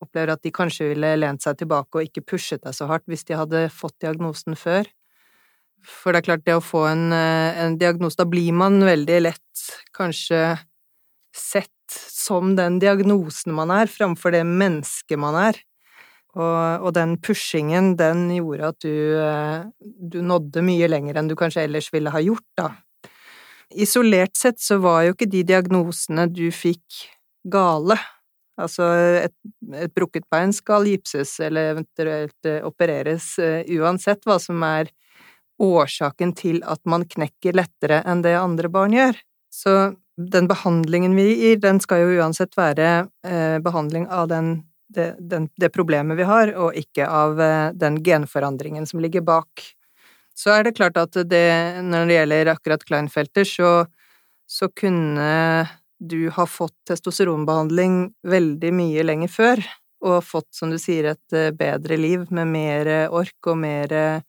opplever 0.03 0.33
at 0.33 0.43
de 0.45 0.53
kanskje 0.53 0.91
ville 0.91 1.15
lent 1.19 1.43
seg 1.43 1.57
tilbake 1.59 1.99
og 1.99 2.07
ikke 2.07 2.25
pushet 2.33 2.63
deg 2.63 2.75
så 2.77 2.87
hardt 2.89 3.07
hvis 3.09 3.25
de 3.27 3.37
hadde 3.39 3.67
fått 3.73 3.97
diagnosen 4.03 4.57
før. 4.59 4.87
For 5.87 6.11
det 6.11 6.21
er 6.21 6.27
klart, 6.31 6.45
det 6.47 6.57
å 6.57 6.63
få 6.63 6.83
en, 6.89 7.07
uh, 7.13 7.57
en 7.63 7.77
diagnose, 7.79 8.17
da 8.19 8.25
blir 8.29 8.51
man 8.55 8.81
veldig 8.83 9.19
lett 9.23 9.67
kanskje 9.95 10.57
sett 11.37 11.71
som 12.11 12.55
den 12.57 12.79
diagnosen 12.81 13.55
man 13.55 13.71
er, 13.71 13.87
framfor 13.87 14.33
det 14.35 14.43
mennesket 14.47 15.19
man 15.21 15.37
er. 15.39 15.59
Og, 16.37 16.83
og, 16.83 16.91
den 16.93 17.15
pushingen, 17.23 17.95
den 17.97 18.27
gjorde 18.35 18.73
at 18.73 18.83
du, 18.83 18.97
eh, 19.17 19.63
du 19.81 20.19
nådde 20.21 20.61
mye 20.65 20.89
lenger 20.91 21.17
enn 21.17 21.31
du 21.31 21.33
kanskje 21.39 21.63
ellers 21.65 21.87
ville 21.93 22.11
ha 22.13 22.21
gjort, 22.21 22.45
da. 22.59 22.67
Isolert 23.73 24.37
sett 24.37 24.61
så 24.61 24.77
var 24.83 25.07
jo 25.07 25.15
ikke 25.15 25.29
de 25.31 25.41
diagnosene 25.47 26.27
du 26.29 26.45
fikk, 26.53 27.07
gale. 27.47 27.97
Altså, 28.57 28.87
et, 29.21 29.33
et 29.77 29.93
brukket 29.93 30.25
bein 30.33 30.53
skal 30.55 30.87
gipses 30.89 31.35
eller 31.45 31.75
eventuelt 31.75 32.49
eh, 32.49 32.63
opereres, 32.65 33.35
uh, 33.37 33.61
uansett 33.77 34.25
hva 34.25 34.39
som 34.41 34.63
er 34.65 34.89
årsaken 35.61 36.33
til 36.37 36.61
at 36.65 36.81
man 36.89 37.05
knekker 37.05 37.57
lettere 37.57 38.01
enn 38.05 38.23
det 38.25 38.35
andre 38.37 38.69
barn 38.73 38.95
gjør. 38.95 39.19
Så 39.53 39.73
den 40.17 40.47
behandlingen 40.49 41.15
vi 41.17 41.27
gir, 41.35 41.59
den 41.61 41.79
skal 41.81 42.03
jo 42.03 42.17
uansett 42.21 42.57
være 42.57 43.07
eh, 43.25 43.57
behandling 43.63 44.07
av 44.09 44.29
den, 44.31 44.51
det, 44.93 45.11
den, 45.19 45.49
det, 45.61 45.69
problemet 45.73 46.17
vi 46.17 46.25
har, 46.25 46.53
og 46.57 46.77
ikke 46.77 47.05
av 47.05 47.41
eh, 47.41 47.69
den 47.77 47.99
genforandringen 48.05 48.89
som 48.89 49.01
ligger 49.03 49.25
bak. 49.25 49.65
Så 50.37 50.53
er 50.53 50.65
det 50.65 50.75
klart 50.77 50.97
at 51.01 51.17
det, 51.29 51.47
når 51.85 52.09
det 52.09 52.17
gjelder 52.19 52.51
akkurat 52.53 52.85
Kleinfelter, 52.85 53.45
så, 53.45 53.71
så 54.49 54.69
kunne 54.69 55.29
du 55.99 56.29
har 56.33 56.49
fått 56.49 56.75
testosteronbehandling 56.87 57.99
veldig 58.27 58.73
mye 58.75 59.05
lenger 59.05 59.31
før, 59.31 59.63
og 60.05 60.19
fått, 60.25 60.49
som 60.53 60.69
du 60.69 60.77
sier, 60.81 61.13
et 61.13 61.35
eh, 61.35 61.53
bedre 61.55 61.97
liv 61.97 62.27
med 62.33 62.51
mer 62.51 62.91
ork 63.09 63.49
og 63.49 63.57
mer 63.63 63.93
eh, 63.97 64.21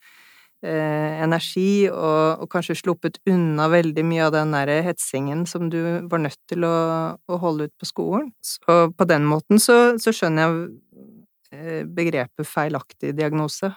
energi, 0.62 1.88
og, 1.90 2.42
og, 2.42 2.48
kanskje 2.52 2.78
sluppet 2.80 3.20
unna 3.28 3.68
veldig 3.70 4.04
mye 4.06 4.25
av 4.26 4.34
den 4.34 4.54
der 4.56 4.72
hetsingen 4.87 5.44
som 5.46 5.68
du 5.70 5.80
var 6.08 6.25
nødt 6.25 6.40
til 6.50 6.64
å, 6.66 6.76
å 7.14 7.40
holde 7.42 7.68
ut 7.68 7.76
på 7.78 7.90
skolen. 7.90 8.32
Så 8.42 8.88
på 8.96 9.08
den 9.08 9.28
måten 9.28 9.60
så, 9.62 9.98
så 10.00 10.14
skjønner 10.14 10.46
jeg 10.46 10.64
eh, 11.52 11.84
begrepet 11.84 12.48
feilaktig 12.48 13.14
diagnose. 13.18 13.75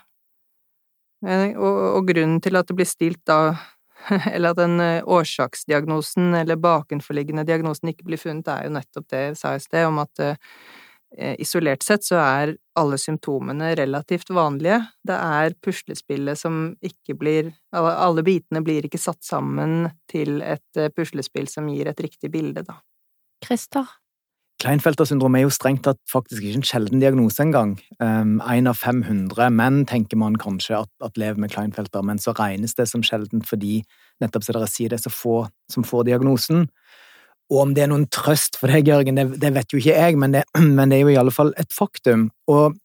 Og, 1.21 1.75
og, 1.99 2.07
grunnen 2.07 2.39
til 2.41 2.57
at 2.57 2.65
det 2.65 2.75
blir 2.79 2.87
stilt 2.89 3.21
da 3.29 3.51
eller 4.33 4.53
at 4.53 4.61
den 4.61 4.79
eh, 4.83 5.03
årsaksdiagnosen 5.05 6.35
eller 6.41 6.59
bakenforliggende 6.61 7.45
diagnosen 7.47 7.93
ikke 7.93 8.07
blir 8.09 8.21
funnet, 8.21 8.49
er 8.51 8.67
jo 8.67 8.75
nettopp 8.77 9.09
det 9.13 9.25
jeg 9.25 9.41
sa 9.41 9.55
i 9.55 9.63
sted, 9.63 9.85
om 9.89 10.01
at 10.03 10.23
Eh, 11.17 11.35
isolert 11.39 11.83
sett 11.83 12.05
så 12.07 12.15
er 12.15 12.53
alle 12.79 12.95
symptomene 12.97 13.73
relativt 13.75 14.29
vanlige. 14.31 14.77
Det 15.03 15.17
er 15.17 15.55
puslespillet 15.59 16.39
som 16.39 16.69
ikke 16.79 17.17
blir 17.19 17.51
Alle 17.75 18.23
bitene 18.23 18.61
blir 18.63 18.87
ikke 18.87 18.99
satt 18.99 19.23
sammen 19.23 19.89
til 20.11 20.39
et 20.41 20.79
eh, 20.79 20.91
puslespill 20.95 21.49
som 21.51 21.67
gir 21.67 21.91
et 21.91 21.99
riktig 21.99 22.31
bilde, 22.31 22.63
da. 22.63 22.79
Christer? 23.43 23.87
Kleinfelter 24.61 25.07
syndrom 25.09 25.33
er 25.33 25.47
jo 25.47 25.53
strengt 25.53 25.81
tatt 25.87 25.97
faktisk 26.11 26.43
ikke 26.45 26.59
en 26.59 26.67
sjelden 26.67 27.01
diagnose 27.01 27.41
engang. 27.41 27.73
Én 27.97 28.35
um, 28.37 28.69
av 28.69 28.77
500 28.77 29.49
menn 29.57 29.79
tenker 29.89 30.19
man 30.21 30.37
kanskje 30.37 30.83
at, 30.83 30.91
at, 31.01 31.17
lever 31.17 31.41
med 31.41 31.49
Kleinfelter, 31.53 32.03
men 32.05 32.21
så 32.21 32.35
regnes 32.37 32.77
det 32.77 32.85
som 32.91 33.01
sjeldent 33.05 33.47
fordi 33.49 33.79
nettopp 34.21 34.45
som 34.45 34.59
dere 34.59 34.69
sier, 34.69 34.93
det 34.93 34.99
er 34.99 35.05
så 35.07 35.13
få 35.13 35.35
som 35.71 35.87
får 35.87 36.05
diagnosen. 36.11 36.67
Og 37.51 37.63
om 37.65 37.73
det 37.75 37.87
er 37.87 37.91
noen 37.91 38.05
trøst 38.13 38.59
for 38.59 38.69
deg, 38.71 38.91
Jørgen, 38.91 39.17
det, 39.17 39.41
det 39.41 39.51
vet 39.55 39.73
jo 39.73 39.81
ikke 39.81 39.97
jeg, 39.97 40.19
men 40.21 40.37
det, 40.37 40.45
men 40.77 40.93
det, 40.93 40.99
er 40.99 41.07
jo 41.07 41.15
i 41.15 41.19
alle 41.23 41.33
fall 41.33 41.55
et 41.59 41.73
faktum. 41.73 42.29
Og 42.51 42.77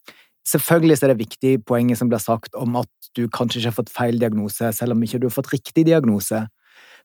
selvfølgelig 0.49 1.03
er 1.03 1.13
det 1.13 1.21
viktig 1.21 1.57
poenget 1.69 2.01
som 2.01 2.09
blir 2.09 2.25
sagt 2.25 2.57
om 2.57 2.81
at 2.81 3.13
du 3.19 3.27
kanskje 3.29 3.61
ikke 3.61 3.75
har 3.75 3.81
fått 3.83 3.93
feil 3.93 4.21
diagnose, 4.23 4.73
selv 4.73 4.97
om 4.97 5.05
ikke 5.05 5.21
du 5.21 5.29
har 5.29 5.37
fått 5.37 5.53
riktig 5.53 5.87
diagnose. 5.91 6.47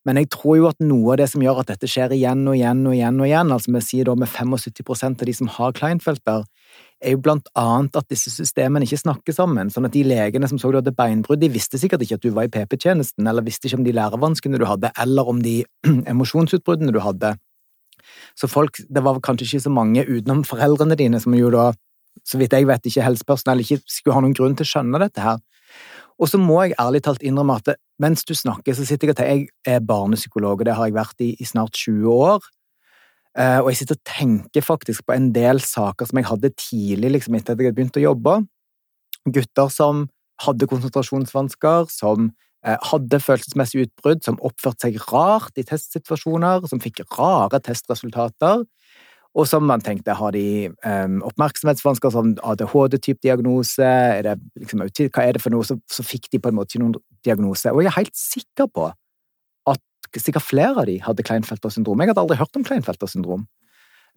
Men 0.07 0.17
jeg 0.17 0.31
tror 0.33 0.57
jo 0.57 0.69
at 0.71 0.79
noe 0.81 1.13
av 1.13 1.19
det 1.21 1.27
som 1.29 1.43
gjør 1.43 1.61
at 1.61 1.73
dette 1.75 1.89
skjer 1.89 2.15
igjen 2.15 2.41
og 2.49 2.55
igjen 2.57 2.79
og 2.89 2.95
igjen, 2.95 3.19
og 3.21 3.27
igjen, 3.27 3.51
altså 3.53 3.73
vi 3.75 3.81
sier 3.85 4.07
da 4.09 4.15
med 4.17 4.31
75% 4.31 5.21
av 5.21 5.29
de 5.29 5.35
som 5.37 5.51
har 5.59 5.75
Kleinfelter, 5.77 6.47
er 7.01 7.15
jo 7.15 7.21
blant 7.21 7.49
annet 7.57 7.97
at 7.97 8.07
disse 8.09 8.31
systemene 8.33 8.85
ikke 8.85 9.01
snakker 9.01 9.35
sammen. 9.35 9.69
Sånn 9.73 9.85
at 9.85 9.93
de 9.93 10.03
legene 10.05 10.49
som 10.49 10.59
så 10.61 10.71
du 10.73 10.79
hadde 10.79 10.93
beinbrudd, 10.97 11.41
de 11.41 11.51
visste 11.53 11.79
sikkert 11.81 12.05
ikke 12.05 12.17
at 12.17 12.25
du 12.25 12.31
var 12.33 12.49
i 12.49 12.53
PP-tjenesten, 12.53 13.27
eller 13.29 13.45
visste 13.45 13.69
ikke 13.69 13.81
om 13.81 13.85
de 13.85 13.95
lærevanskene 13.97 14.61
du 14.61 14.65
hadde, 14.69 14.91
eller 15.01 15.29
om 15.29 15.41
de 15.45 15.59
emosjonsutbruddene 16.13 16.93
du 16.93 17.01
hadde. 17.03 17.35
Så 18.37 18.49
folk, 18.49 18.81
det 18.89 19.05
var 19.05 19.21
kanskje 19.21 19.47
ikke 19.47 19.65
så 19.67 19.73
mange 19.73 20.05
utenom 20.07 20.43
foreldrene 20.47 20.97
dine 20.97 21.21
som 21.21 21.35
jo 21.37 21.53
da, 21.53 21.71
så 22.27 22.41
vidt 22.41 22.53
jeg 22.53 22.67
vet, 22.69 22.85
ikke 22.85 23.05
helsepersonell 23.05 23.63
ikke 23.63 23.81
skulle 23.85 24.17
ha 24.17 24.23
noen 24.23 24.37
grunn 24.37 24.57
til 24.57 24.67
å 24.67 24.71
skjønne 24.73 25.01
dette 25.01 25.25
her. 25.25 25.41
Og 26.19 26.29
så 26.29 26.39
må 26.41 26.59
jeg 26.63 26.77
ærlig 26.79 27.03
talt 27.05 27.23
innrømme 27.25 27.59
at 27.61 27.75
mens 28.01 28.25
du 28.27 28.33
snakker, 28.37 28.75
så 28.75 28.85
sitter 28.85 29.11
jeg 29.11 29.17
til 29.17 29.29
Jeg 29.29 29.47
er 29.75 29.85
barnepsykolog, 29.85 30.59
og 30.59 30.65
det 30.65 30.75
har 30.75 30.89
jeg 30.89 30.97
vært 30.97 31.23
i, 31.23 31.35
i 31.39 31.45
snart 31.45 31.77
20 31.77 32.09
år. 32.11 32.41
Uh, 33.31 33.63
og 33.63 33.69
jeg 33.71 33.81
sitter 33.81 33.95
og 33.95 34.07
tenker 34.09 34.65
faktisk 34.65 35.05
på 35.07 35.15
en 35.15 35.29
del 35.31 35.61
saker 35.63 36.09
som 36.09 36.19
jeg 36.19 36.27
hadde 36.27 36.51
tidlig, 36.59 37.13
liksom 37.15 37.37
etter 37.37 37.53
at 37.53 37.61
jeg 37.61 37.69
hadde 37.69 37.77
begynt 37.77 37.99
å 38.01 38.03
jobbe. 38.03 38.33
Gutter 39.37 39.71
som 39.71 40.07
hadde 40.43 40.67
konsentrasjonsvansker, 40.67 41.87
som 41.93 42.31
uh, 42.67 42.77
hadde 42.89 43.21
følelsesmessig 43.23 43.85
utbrudd, 43.85 44.25
som 44.25 44.41
oppførte 44.43 44.89
seg 44.89 44.99
rart 45.13 45.55
i 45.55 45.65
testsituasjoner, 45.67 46.67
som 46.67 46.83
fikk 46.83 47.05
rare 47.15 47.61
testresultater, 47.63 48.65
og 49.31 49.47
som 49.47 49.63
man 49.63 49.79
tenkte, 49.83 50.11
har 50.17 50.33
de 50.35 50.71
um, 50.83 51.21
oppmerksomhetsvansker 51.29 52.11
som 52.11 52.33
ADHD-type 52.51 53.21
diagnose, 53.23 53.91
liksom, 54.59 54.83
hva 54.83 55.23
er 55.23 55.37
det 55.37 55.43
for 55.43 55.53
noe, 55.53 55.63
så, 55.67 55.77
så, 55.91 56.03
fikk 56.03 56.27
de 56.33 56.41
på 56.41 56.51
en 56.51 56.57
måte 56.57 56.75
ikke 56.75 56.83
noen 56.83 56.97
diagnose. 57.23 57.71
Og 57.71 57.79
jeg 57.79 57.93
er 57.93 57.99
helt 58.01 58.17
sikker 58.17 58.67
på 58.75 58.89
at 59.71 60.19
sikkert 60.19 60.43
flere 60.43 60.83
av 60.83 60.89
de 60.89 60.97
hadde 61.05 61.23
Kleinfelter 61.23 61.71
syndrom. 61.71 62.03
Jeg 62.03 62.11
hadde 62.11 62.25
aldri 62.25 62.39
hørt 62.41 62.59
om 62.59 62.65
Kleinfelter 62.67 63.07
syndrom. 63.07 63.45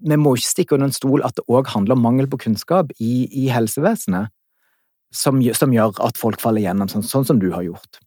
Vi 0.02 0.18
må 0.18 0.32
ikke 0.34 0.50
stikke 0.50 0.74
under 0.74 0.90
en 0.90 0.96
stol 0.96 1.22
at 1.22 1.36
det 1.38 1.44
òg 1.46 1.70
handler 1.70 1.94
om 1.94 2.02
mangel 2.02 2.26
på 2.30 2.40
kunnskap 2.48 2.90
i, 2.98 3.28
i 3.30 3.46
helsevesenet, 3.54 4.32
som, 5.14 5.38
som, 5.54 5.70
gjør 5.70 5.94
at 6.02 6.18
folk 6.18 6.42
faller 6.42 6.64
gjennom, 6.64 6.90
sånn, 6.90 7.06
sånn 7.06 7.28
som 7.28 7.38
du 7.38 7.52
har 7.54 7.62
gjort. 7.62 8.00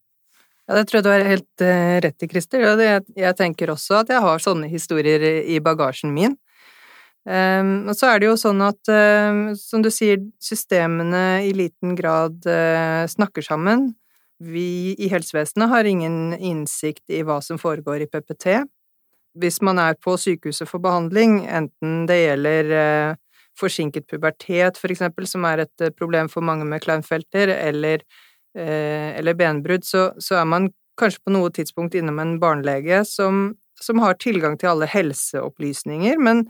Ja, 0.67 0.75
det 0.75 0.89
tror 0.89 0.99
jeg 0.99 1.05
du 1.05 1.13
har 1.13 1.23
helt 1.23 1.63
uh, 1.63 1.93
rett 2.03 2.25
i, 2.25 2.27
Christer. 2.27 2.67
Jeg 3.15 3.37
tenker 3.39 3.71
også 3.71 4.01
at 4.01 4.11
jeg 4.11 4.19
har 4.19 4.43
sånne 4.43 4.67
historier 4.67 5.23
i 5.47 5.61
bagasjen 5.63 6.11
min. 6.11 6.35
Um, 7.27 7.89
og 7.91 7.96
så 8.00 8.13
er 8.13 8.22
det 8.22 8.29
jo 8.29 8.38
sånn 8.39 8.62
at, 8.63 8.79
uh, 8.88 9.51
som 9.60 9.81
du 9.84 9.89
sier, 9.91 10.22
systemene 10.39 11.43
i 11.43 11.51
liten 11.55 11.98
grad 11.98 12.46
uh, 12.48 13.03
snakker 13.10 13.43
sammen. 13.43 13.89
Vi 14.39 14.96
i 14.96 15.10
helsevesenet 15.12 15.67
har 15.67 15.89
ingen 15.89 16.38
innsikt 16.38 17.03
i 17.12 17.25
hva 17.27 17.41
som 17.43 17.60
foregår 17.60 18.05
i 18.05 18.07
PPT. 18.07 18.62
Hvis 19.38 19.60
man 19.65 19.81
er 19.81 19.98
på 20.00 20.15
sykehuset 20.17 20.69
for 20.69 20.79
behandling, 20.81 21.41
enten 21.51 22.05
det 22.07 22.22
gjelder 22.22 22.72
uh, 22.72 23.17
forsinket 23.60 24.07
pubertet, 24.07 24.79
for 24.79 24.93
eksempel, 24.93 25.27
som 25.27 25.43
er 25.50 25.65
et 25.65 25.86
problem 25.98 26.29
for 26.31 26.46
mange 26.46 26.63
med 26.69 26.79
Kleinfelter, 26.84 27.50
eller, 27.50 28.03
eller 28.53 29.34
benbrudd, 29.34 29.81
så, 29.81 30.12
så, 30.22 30.36
er 30.38 30.46
man 30.46 30.67
kanskje 31.01 31.24
på 31.25 31.34
noe 31.34 31.50
tidspunkt 31.50 31.98
innom 31.98 32.22
en 32.22 32.36
barnelege 32.38 33.01
som, 33.10 33.55
som 33.81 33.98
har 34.05 34.19
tilgang 34.22 34.60
til 34.62 34.75
alle 34.75 34.89
helseopplysninger, 34.93 36.22
men 36.22 36.46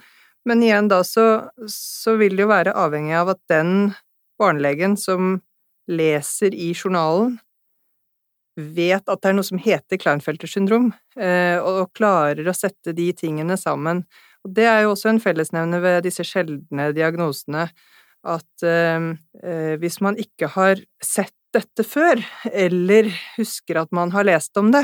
men 0.48 0.63
igjen 0.63 0.88
da 0.88 1.01
så, 1.04 1.50
så 1.72 2.16
vil 2.20 2.38
det 2.38 2.46
jo 2.46 2.51
være 2.54 2.75
avhengig 2.80 3.18
av 3.20 3.34
at 3.34 3.42
den 3.51 3.92
barnelegen 4.39 4.96
som 5.00 5.42
leser 5.92 6.56
i 6.56 6.72
journalen, 6.75 7.38
vet 8.58 9.06
at 9.06 9.22
det 9.22 9.30
er 9.30 9.36
noe 9.38 9.46
som 9.46 9.60
heter 9.62 10.00
Kleinfelter 10.01 10.50
syndrom, 10.50 10.89
eh, 11.20 11.60
og 11.62 11.92
klarer 11.98 12.48
å 12.48 12.56
sette 12.58 12.94
de 12.98 13.12
tingene 13.16 13.58
sammen. 13.60 14.04
Og 14.46 14.56
det 14.58 14.66
er 14.70 14.86
jo 14.86 14.96
også 14.96 15.12
en 15.12 15.22
fellesnevner 15.22 15.84
ved 15.84 16.08
disse 16.08 16.25
sjeldne 16.25 16.89
diagnosene, 16.98 17.68
at 18.27 18.66
eh, 18.66 19.12
eh, 19.44 19.75
hvis 19.82 20.00
man 20.04 20.18
ikke 20.22 20.50
har 20.56 20.82
sett 21.04 21.36
dette 21.56 21.86
før, 21.88 22.24
eller 22.50 23.12
husker 23.38 23.84
at 23.84 23.94
man 23.96 24.12
har 24.16 24.25
lest 24.27 24.58
om 24.60 24.74
det, 24.74 24.84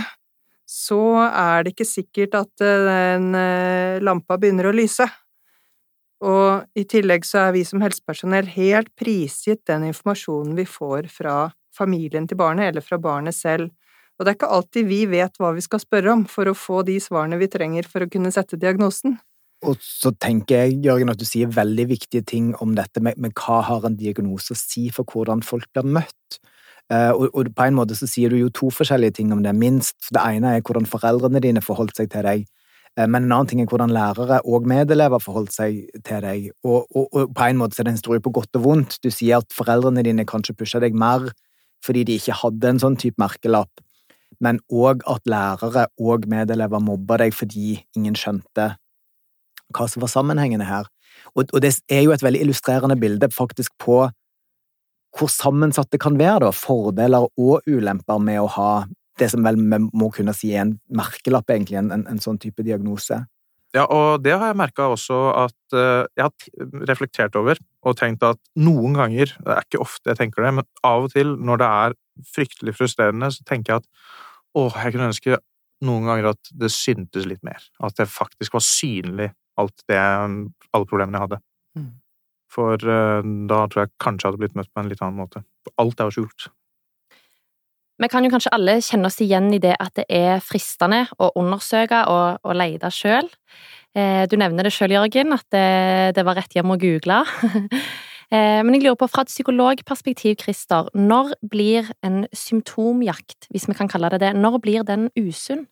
så 0.70 1.02
er 1.28 1.66
det 1.66 1.74
ikke 1.74 1.86
sikkert 1.86 2.38
at 2.40 2.62
den 2.64 3.36
lampa 4.02 4.38
begynner 4.42 4.70
å 4.70 4.74
lyse. 4.74 5.06
Og 6.24 6.80
i 6.80 6.86
tillegg 6.88 7.26
så 7.28 7.48
er 7.48 7.56
vi 7.58 7.66
som 7.68 7.84
helsepersonell 7.84 8.48
helt 8.56 8.94
prisgitt 9.00 9.66
den 9.68 9.90
informasjonen 9.90 10.56
vi 10.56 10.66
får 10.70 11.10
fra 11.12 11.38
familien 11.76 12.30
til 12.30 12.40
barnet, 12.40 12.72
eller 12.72 12.86
fra 12.86 13.00
barnet 13.02 13.36
selv. 13.36 13.74
Og 14.16 14.24
det 14.24 14.32
er 14.32 14.38
ikke 14.38 14.54
alltid 14.56 14.88
vi 14.88 15.02
vet 15.10 15.36
hva 15.42 15.52
vi 15.56 15.64
skal 15.66 15.82
spørre 15.82 16.14
om 16.14 16.24
for 16.30 16.48
å 16.48 16.56
få 16.56 16.84
de 16.88 17.00
svarene 17.02 17.40
vi 17.42 17.50
trenger 17.52 17.90
for 17.90 18.06
å 18.06 18.10
kunne 18.14 18.32
sette 18.32 18.60
diagnosen. 18.62 19.18
Og 19.68 19.80
så 19.84 20.12
tenker 20.20 20.64
jeg, 20.64 20.80
Jørgen, 20.86 21.12
at 21.12 21.20
du 21.20 21.26
sier 21.28 21.52
veldig 21.52 21.88
viktige 21.92 22.24
ting 22.28 22.52
om 22.64 22.76
dette 22.78 23.04
med, 23.04 23.20
med 23.20 23.36
hva 23.40 23.62
har 23.68 23.88
en 23.88 24.00
diagnose 24.00 24.56
å 24.56 24.60
si 24.60 24.90
for 24.94 25.08
hvordan 25.08 25.44
folk 25.44 25.68
blir 25.76 25.88
møtt. 26.00 26.40
Uh, 26.92 27.16
og, 27.16 27.30
og, 27.32 27.48
på 27.56 27.66
en 27.66 27.78
måte 27.80 27.96
så 27.96 28.08
sier 28.12 28.32
du 28.32 28.38
jo 28.38 28.52
to 28.52 28.70
forskjellige 28.76 29.18
ting 29.20 29.32
om 29.36 29.44
det, 29.44 29.56
minst. 29.56 29.98
Det 30.12 30.20
ene 30.20 30.56
er 30.56 30.64
hvordan 30.64 30.88
foreldrene 30.88 31.42
dine 31.44 31.64
forholdt 31.64 31.96
seg 31.98 32.12
til 32.12 32.28
deg, 32.28 32.44
Eh, 32.44 32.63
men 32.98 33.24
en 33.26 33.32
annen 33.32 33.50
ting 33.50 33.62
er 33.64 33.70
hvordan 33.72 33.94
lærere 33.94 34.38
og 34.46 34.68
medelever 34.70 35.22
forholdt 35.22 35.56
seg 35.56 35.80
til 36.06 36.20
deg. 36.22 36.52
Og, 36.62 36.86
og, 36.94 37.08
og, 37.10 37.32
på 37.34 37.48
en 37.48 37.58
måte 37.58 37.80
er 37.82 37.88
det 37.88 37.94
en 37.96 37.98
historie 37.98 38.22
på 38.22 38.34
godt 38.36 38.60
og 38.60 38.68
vondt. 38.68 39.00
Du 39.02 39.10
sier 39.10 39.42
at 39.42 39.56
foreldrene 39.56 40.04
dine 40.06 40.28
kanskje 40.30 40.56
pusha 40.60 40.82
deg 40.84 40.98
mer 40.98 41.32
fordi 41.84 42.06
de 42.08 42.16
ikke 42.16 42.38
hadde 42.40 42.70
en 42.70 42.80
sånn 42.80 42.96
type 42.96 43.20
merkelapp, 43.20 43.82
men 44.40 44.62
òg 44.72 45.02
at 45.12 45.26
lærere 45.28 45.90
og 46.00 46.30
medelever 46.32 46.80
mobba 46.80 47.18
deg 47.20 47.36
fordi 47.36 47.74
ingen 47.98 48.16
skjønte 48.16 48.70
hva 49.74 49.88
som 49.90 50.06
var 50.06 50.12
sammenhengende 50.14 50.70
her. 50.70 50.88
Og, 51.36 51.50
og 51.52 51.60
det 51.66 51.74
er 51.92 52.06
jo 52.06 52.14
et 52.16 52.24
veldig 52.24 52.46
illustrerende 52.46 52.96
bilde 53.00 53.28
faktisk 53.34 53.74
på 53.82 54.06
hvor 55.14 55.30
sammensatt 55.30 55.92
det 55.94 56.00
kan 56.02 56.16
være, 56.18 56.48
da, 56.48 56.54
fordeler 56.56 57.28
og 57.28 57.68
ulemper 57.70 58.22
med 58.22 58.40
å 58.42 58.50
ha 58.56 58.72
det 59.20 59.30
som 59.30 59.46
vel 59.46 59.60
vi 59.60 59.80
må 59.94 60.10
kunne 60.14 60.34
si 60.36 60.54
er 60.54 60.66
en 60.66 60.78
merkelapp, 60.96 61.52
egentlig, 61.54 61.78
en, 61.82 61.92
en, 61.94 62.06
en 62.10 62.22
sånn 62.22 62.40
type 62.42 62.66
diagnose. 62.66 63.20
Ja, 63.74 63.88
og 63.90 64.22
det 64.22 64.36
har 64.38 64.52
jeg 64.52 64.60
merka 64.60 64.86
også 64.94 65.20
at 65.34 65.74
uh, 65.74 66.06
jeg 66.14 66.28
har 66.28 66.84
reflektert 66.90 67.38
over 67.40 67.58
og 67.82 67.98
tenkt 67.98 68.26
at 68.26 68.38
noen 68.62 68.94
ganger, 69.00 69.34
det 69.34 69.56
er 69.56 69.66
ikke 69.66 69.82
ofte 69.82 70.12
jeg 70.12 70.20
tenker 70.20 70.46
det, 70.46 70.52
men 70.60 70.68
av 70.86 71.08
og 71.08 71.16
til 71.16 71.34
når 71.42 71.62
det 71.62 71.70
er 71.86 71.96
fryktelig 72.36 72.76
frustrerende, 72.78 73.32
så 73.34 73.46
tenker 73.50 73.74
jeg 73.74 73.82
at 73.82 73.90
åh, 74.62 74.78
jeg 74.78 74.94
kunne 74.94 75.10
ønske 75.10 75.40
noen 75.84 76.06
ganger 76.06 76.30
at 76.36 76.54
det 76.54 76.70
syntes 76.72 77.26
litt 77.28 77.42
mer. 77.46 77.66
At 77.84 77.98
det 77.98 78.06
faktisk 78.14 78.54
var 78.56 78.66
synlig, 78.66 79.32
alt 79.58 79.86
det, 79.90 79.98
alle 79.98 80.90
problemene 80.90 81.18
jeg 81.18 81.28
hadde. 81.28 81.42
Mm. 81.80 81.92
For 82.54 82.78
uh, 82.78 83.26
da 83.50 83.64
tror 83.66 83.88
jeg 83.88 83.96
kanskje 84.06 84.28
jeg 84.28 84.32
hadde 84.32 84.44
blitt 84.46 84.60
møtt 84.60 84.70
på 84.70 84.84
en 84.84 84.94
litt 84.94 85.02
annen 85.02 85.18
måte. 85.18 85.42
Alt 85.82 85.98
er 85.98 86.12
jo 86.12 86.22
skjult. 86.22 86.52
Vi 88.02 88.10
kan 88.10 88.26
jo 88.26 88.32
kanskje 88.34 88.52
alle 88.56 88.80
kjenne 88.82 89.10
oss 89.10 89.20
igjen 89.22 89.52
i 89.54 89.62
det 89.62 89.76
at 89.78 89.94
det 90.00 90.08
er 90.10 90.42
fristende 90.44 91.04
å 91.22 91.30
undersøke 91.40 92.02
og, 92.10 92.40
og 92.42 92.58
lete 92.58 92.90
sjøl. 92.94 93.30
Eh, 93.94 94.24
du 94.26 94.34
nevner 94.42 94.66
det 94.66 94.74
sjøl, 94.74 94.96
Jørgen, 94.96 95.36
at 95.36 95.46
det, 95.54 96.16
det, 96.18 96.24
var 96.26 96.40
rett 96.40 96.58
hjem 96.58 96.74
å 96.74 96.80
google. 96.82 97.22
Eh, 98.34 98.64
men 98.66 98.74
jeg 98.74 98.88
lurer 98.88 98.96
på, 98.98 99.06
fra 99.12 99.22
et 99.28 99.30
psykologperspektiv, 99.30 100.40
Christer, 100.42 100.88
når 100.98 101.36
blir 101.46 101.92
en 102.08 102.24
symptomjakt, 102.34 103.46
hvis 103.54 103.68
vi 103.70 103.76
kan 103.78 103.92
kalle 103.92 104.10
det 104.10 104.24
det, 104.24 104.32
når 104.34 104.58
blir 104.64 104.86
den 104.88 105.04
usunn? 105.20 105.68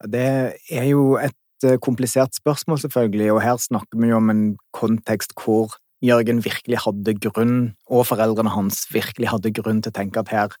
Det 0.00 0.54
er 0.54 0.86
jo 0.88 1.18
et 1.20 1.66
eh, 1.66 1.76
komplisert 1.84 2.38
spørsmål, 2.38 2.80
selvfølgelig, 2.86 3.28
og 3.34 3.42
her 3.44 3.60
snakker 3.60 4.00
vi 4.00 4.08
jo 4.08 4.22
om 4.22 4.32
en 4.32 4.46
kontekst 4.72 5.36
hvor 5.36 5.76
Jørgen 6.00 6.40
virkelig 6.46 6.80
hadde 6.86 7.18
grunn, 7.20 7.58
og 7.90 8.06
foreldrene 8.14 8.54
hans 8.54 8.86
virkelig 8.94 9.28
hadde 9.34 9.52
grunn 9.60 9.84
til 9.84 9.92
å 9.92 9.98
tenke 9.98 10.24
at 10.24 10.32
her 10.32 10.56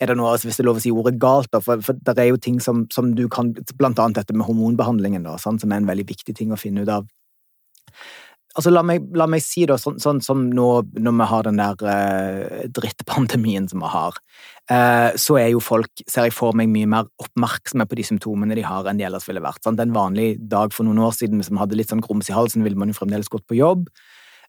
er 0.00 0.08
det 0.08 0.16
noe, 0.16 0.32
altså 0.32 0.48
hvis 0.48 0.58
det 0.58 0.64
er 0.64 0.70
lov 0.70 0.80
å 0.80 0.82
si 0.82 0.92
ordet 0.94 1.18
galt, 1.20 1.50
da, 1.52 1.60
for, 1.64 1.82
for 1.84 1.98
det 2.00 2.16
er 2.16 2.30
jo 2.30 2.40
ting 2.40 2.58
som, 2.64 2.86
som, 2.94 3.12
du 3.16 3.26
kan 3.32 3.52
Blant 3.76 4.00
annet 4.00 4.22
dette 4.22 4.36
med 4.36 4.46
hormonbehandlingen, 4.48 5.26
da, 5.28 5.36
sant, 5.40 5.62
som 5.62 5.72
er 5.72 5.82
en 5.82 5.88
veldig 5.90 6.08
viktig 6.08 6.34
ting 6.36 6.54
å 6.54 6.60
finne 6.60 6.84
ut 6.84 6.92
av. 6.92 7.06
Altså, 8.58 8.72
la 8.72 8.82
meg, 8.82 9.04
la 9.14 9.28
meg 9.30 9.44
si 9.44 9.62
det 9.68 9.76
sånn, 9.78 10.00
sånn 10.02 10.18
som 10.24 10.40
nå 10.50 10.66
når 10.98 11.14
vi 11.20 11.26
har 11.30 11.44
den 11.46 11.60
der 11.60 11.84
eh, 11.92 12.64
drittpandemien 12.74 13.68
som 13.70 13.84
vi 13.84 13.90
har, 13.92 14.16
eh, 14.74 15.10
så 15.20 15.36
er 15.38 15.52
jo 15.52 15.60
folk, 15.62 16.02
ser 16.10 16.26
jeg 16.26 16.34
for 16.34 16.56
meg, 16.58 16.72
mye 16.72 16.88
mer 16.90 17.06
oppmerksomme 17.22 17.86
på 17.86 18.00
de 18.00 18.08
symptomene 18.08 18.58
de 18.58 18.64
har, 18.66 18.88
enn 18.90 18.98
de 18.98 19.06
ellers 19.06 19.28
ville 19.30 19.44
vært. 19.44 19.62
Sant? 19.66 19.78
En 19.78 19.94
vanlig 19.94 20.32
dag 20.50 20.74
for 20.74 20.88
noen 20.88 20.98
år 21.06 21.14
siden 21.14 21.38
hvis 21.38 21.52
man 21.52 21.62
hadde 21.62 21.78
litt 21.78 21.92
sånn 21.92 22.02
grums 22.02 22.32
i 22.32 22.34
halsen, 22.34 22.66
ville 22.66 22.80
man 22.80 22.90
jo 22.90 22.98
fremdeles 22.98 23.30
gått 23.30 23.46
på 23.46 23.60
jobb. 23.60 23.86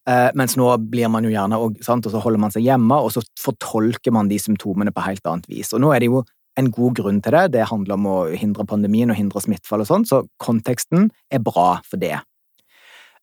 Uh, 0.08 0.32
mens 0.34 0.56
nå 0.58 0.66
blir 0.90 1.10
man 1.12 1.22
jo 1.22 1.30
gjerne, 1.30 1.58
og, 1.62 1.78
sant, 1.84 2.06
og 2.08 2.14
så 2.14 2.22
holder 2.24 2.42
man 2.42 2.54
seg 2.54 2.64
hjemme, 2.66 2.96
og 2.98 3.12
så 3.14 3.22
fortolker 3.38 4.14
man 4.14 4.30
de 4.30 4.40
symptomene 4.42 4.94
på 4.94 5.04
helt 5.04 5.26
annet 5.30 5.46
vis. 5.50 5.70
Og 5.76 5.82
nå 5.84 5.92
er 5.94 6.02
det 6.02 6.10
jo 6.10 6.24
en 6.58 6.68
god 6.74 6.98
grunn 6.98 7.20
til 7.22 7.36
det. 7.36 7.44
Det 7.54 7.68
handler 7.70 7.96
om 7.96 8.08
å 8.10 8.18
hindre 8.36 8.66
pandemien 8.68 9.12
og 9.12 9.18
hindre 9.18 9.42
smittefall 9.44 9.84
og 9.84 9.88
sånn, 9.88 10.06
så 10.08 10.24
konteksten 10.42 11.10
er 11.32 11.44
bra 11.44 11.80
for 11.86 12.02
det. 12.02 12.18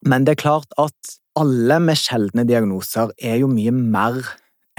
Men 0.08 0.26
det 0.26 0.38
er 0.38 0.44
klart 0.46 0.78
at 0.80 1.18
alle 1.40 1.80
med 1.84 2.00
sjeldne 2.00 2.46
diagnoser 2.48 3.12
er 3.20 3.42
jo 3.42 3.50
mye 3.52 3.74
mer 3.76 4.24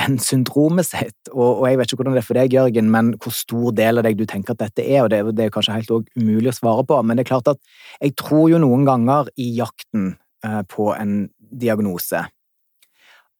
enn 0.00 0.16
syndromet 0.22 0.88
sitt, 0.88 1.28
og, 1.28 1.60
og, 1.60 1.64
jeg 1.68 1.76
vet 1.76 1.90
ikke 1.90 2.00
hvordan 2.00 2.14
det 2.16 2.22
er 2.22 2.28
for 2.30 2.38
deg, 2.38 2.54
Jørgen, 2.56 2.88
men 2.92 3.10
hvor 3.20 3.34
stor 3.36 3.74
del 3.76 4.00
av 4.00 4.06
deg 4.06 4.16
du 4.16 4.24
tenker 4.28 4.56
at 4.56 4.62
dette 4.62 4.86
er, 4.86 5.02
og 5.04 5.10
det, 5.12 5.20
det 5.36 5.46
er 5.46 5.52
kanskje 5.52 5.76
helt 5.76 5.92
umulig 6.16 6.52
å 6.52 6.56
svare 6.56 6.86
på, 6.88 6.96
men 7.04 7.18
det 7.18 7.26
er 7.26 7.32
klart 7.34 7.50
at 7.52 7.60
jeg 8.00 8.14
tror 8.20 8.46
jo 8.48 8.62
noen 8.62 8.86
ganger 8.88 9.28
i 9.36 9.50
jakten 9.58 10.14
eh, 10.46 10.62
på 10.72 10.88
en 10.94 11.18
diagnose 11.50 12.24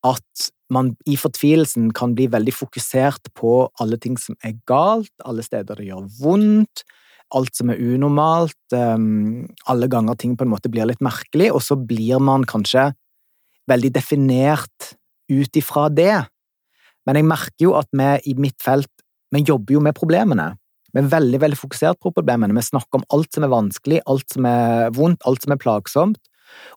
at 0.07 0.49
man 0.73 0.95
i 1.11 1.17
fortvilelsen 1.19 1.91
kan 1.97 2.15
bli 2.17 2.29
veldig 2.31 2.55
fokusert 2.55 3.33
på 3.37 3.69
alle 3.83 3.99
ting 4.01 4.17
som 4.21 4.39
er 4.47 4.57
galt, 4.71 5.13
alle 5.27 5.45
steder 5.45 5.81
det 5.81 5.89
gjør 5.91 6.07
vondt, 6.21 6.85
alt 7.37 7.55
som 7.59 7.71
er 7.71 7.83
unormalt, 7.83 8.59
um, 8.75 9.45
alle 9.71 9.91
ganger 9.91 10.19
ting 10.19 10.37
på 10.39 10.47
en 10.47 10.53
måte 10.53 10.71
blir 10.73 10.89
litt 10.89 11.03
merkelig, 11.05 11.51
og 11.55 11.63
så 11.63 11.77
blir 11.79 12.23
man 12.23 12.47
kanskje 12.49 12.91
veldig 13.71 13.93
definert 13.95 14.95
ut 15.31 15.59
ifra 15.59 15.89
det. 15.93 16.17
Men 17.07 17.21
jeg 17.21 17.29
merker 17.29 17.67
jo 17.67 17.77
at 17.79 17.91
vi 17.95 18.09
i 18.33 18.35
mitt 18.39 18.59
felt, 18.63 18.91
vi 19.31 19.45
jobber 19.47 19.77
jo 19.77 19.85
med 19.85 19.99
problemene. 19.99 20.53
Vi 20.91 20.99
er 21.05 21.13
veldig 21.13 21.39
veldig 21.39 21.59
fokusert 21.59 22.01
på 22.03 22.11
problemene. 22.15 22.57
Vi 22.57 22.67
snakker 22.67 22.99
om 22.99 23.07
alt 23.15 23.31
som 23.35 23.47
er 23.47 23.53
vanskelig, 23.53 24.01
alt 24.11 24.27
som 24.33 24.49
er 24.51 24.91
vondt, 24.97 25.23
alt 25.29 25.45
som 25.45 25.55
er 25.55 25.61
plagsomt. 25.63 26.30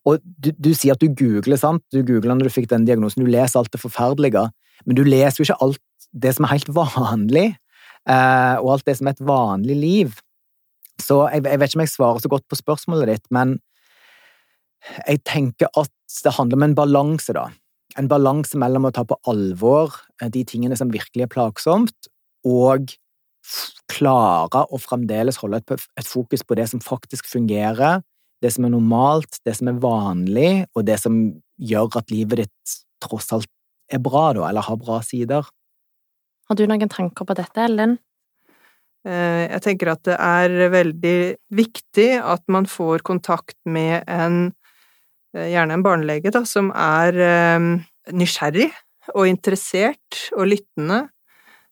Og 0.10 0.20
du, 0.24 0.52
du 0.58 0.72
sier 0.76 0.98
at 0.98 1.04
du 1.04 1.10
googler, 1.10 1.60
sant? 1.60 1.84
Du 1.94 2.02
googler 2.06 2.36
når 2.36 2.50
du 2.50 2.54
fikk 2.54 2.70
den 2.72 2.88
diagnosen, 2.88 3.24
du 3.24 3.32
leser 3.32 3.62
alt 3.62 3.74
det 3.74 3.82
forferdelige, 3.82 4.48
men 4.86 5.00
du 5.00 5.04
leser 5.08 5.42
jo 5.42 5.48
ikke 5.48 5.62
alt 5.64 5.82
det 6.14 6.36
som 6.36 6.46
er 6.46 6.54
helt 6.56 6.72
vanlig, 6.76 7.48
eh, 8.10 8.56
og 8.60 8.76
alt 8.76 8.88
det 8.90 8.98
som 9.00 9.10
er 9.10 9.16
et 9.16 9.26
vanlig 9.26 9.78
liv. 9.80 10.16
Så 11.02 11.24
jeg, 11.32 11.46
jeg, 11.48 11.60
vet 11.60 11.72
ikke 11.72 11.80
om 11.80 11.86
jeg 11.86 11.94
svarer 11.94 12.24
så 12.24 12.32
godt 12.32 12.48
på 12.50 12.60
spørsmålet 12.60 13.14
ditt, 13.14 13.28
men 13.34 13.58
jeg 15.08 15.24
tenker 15.28 15.72
at 15.80 15.92
det 16.24 16.36
handler 16.36 16.60
om 16.60 16.66
en 16.68 16.78
balanse, 16.78 17.34
da. 17.36 17.48
En 18.00 18.10
balanse 18.10 18.58
mellom 18.60 18.90
å 18.90 18.94
ta 18.94 19.06
på 19.08 19.18
alvor 19.30 19.96
eh, 20.22 20.30
de 20.34 20.44
tingene 20.48 20.78
som 20.80 20.92
virkelig 20.94 21.28
er 21.28 21.32
plagsomt, 21.32 22.12
og 22.44 22.92
klare 23.92 24.64
å 24.72 24.80
fremdeles 24.80 25.40
holde 25.42 25.60
et, 25.60 25.88
et 26.00 26.08
fokus 26.08 26.44
på 26.48 26.56
det 26.60 26.70
som 26.72 26.84
faktisk 26.84 27.28
fungerer, 27.32 28.04
det 28.44 28.52
som 28.52 28.68
er 28.68 28.74
normalt, 28.74 29.40
det 29.48 29.56
som 29.58 29.70
er 29.72 29.82
vanlig, 29.82 30.52
og 30.76 30.86
det 30.88 31.00
som 31.02 31.20
gjør 31.64 32.00
at 32.02 32.12
livet 32.12 32.44
ditt 32.44 32.78
tross 33.04 33.32
alt 33.36 33.50
er 33.94 34.02
bra, 34.04 34.32
da, 34.36 34.48
eller 34.50 34.66
har 34.68 34.80
bra 34.80 35.00
sider. 35.06 35.48
Har 36.50 36.60
du 36.60 36.66
noen 36.68 36.92
tanker 36.92 37.28
på 37.28 37.38
dette, 37.38 37.64
Ellen? 37.64 37.98
Eh, 39.04 39.46
jeg 39.52 39.64
tenker 39.66 39.94
at 39.94 40.04
det 40.08 40.16
er 40.16 40.54
veldig 40.72 41.18
viktig 41.56 42.10
at 42.20 42.44
man 42.52 42.68
får 42.70 43.04
kontakt 43.08 43.58
med 43.68 44.04
en, 44.08 44.54
eh, 45.36 45.50
gjerne 45.52 45.78
en 45.78 45.84
barnelege, 45.84 46.32
da, 46.32 46.44
som 46.48 46.72
er 46.72 47.20
eh, 47.20 47.70
nysgjerrig 48.16 48.72
og 49.14 49.28
interessert 49.28 50.24
og 50.38 50.48
lyttende, 50.54 51.08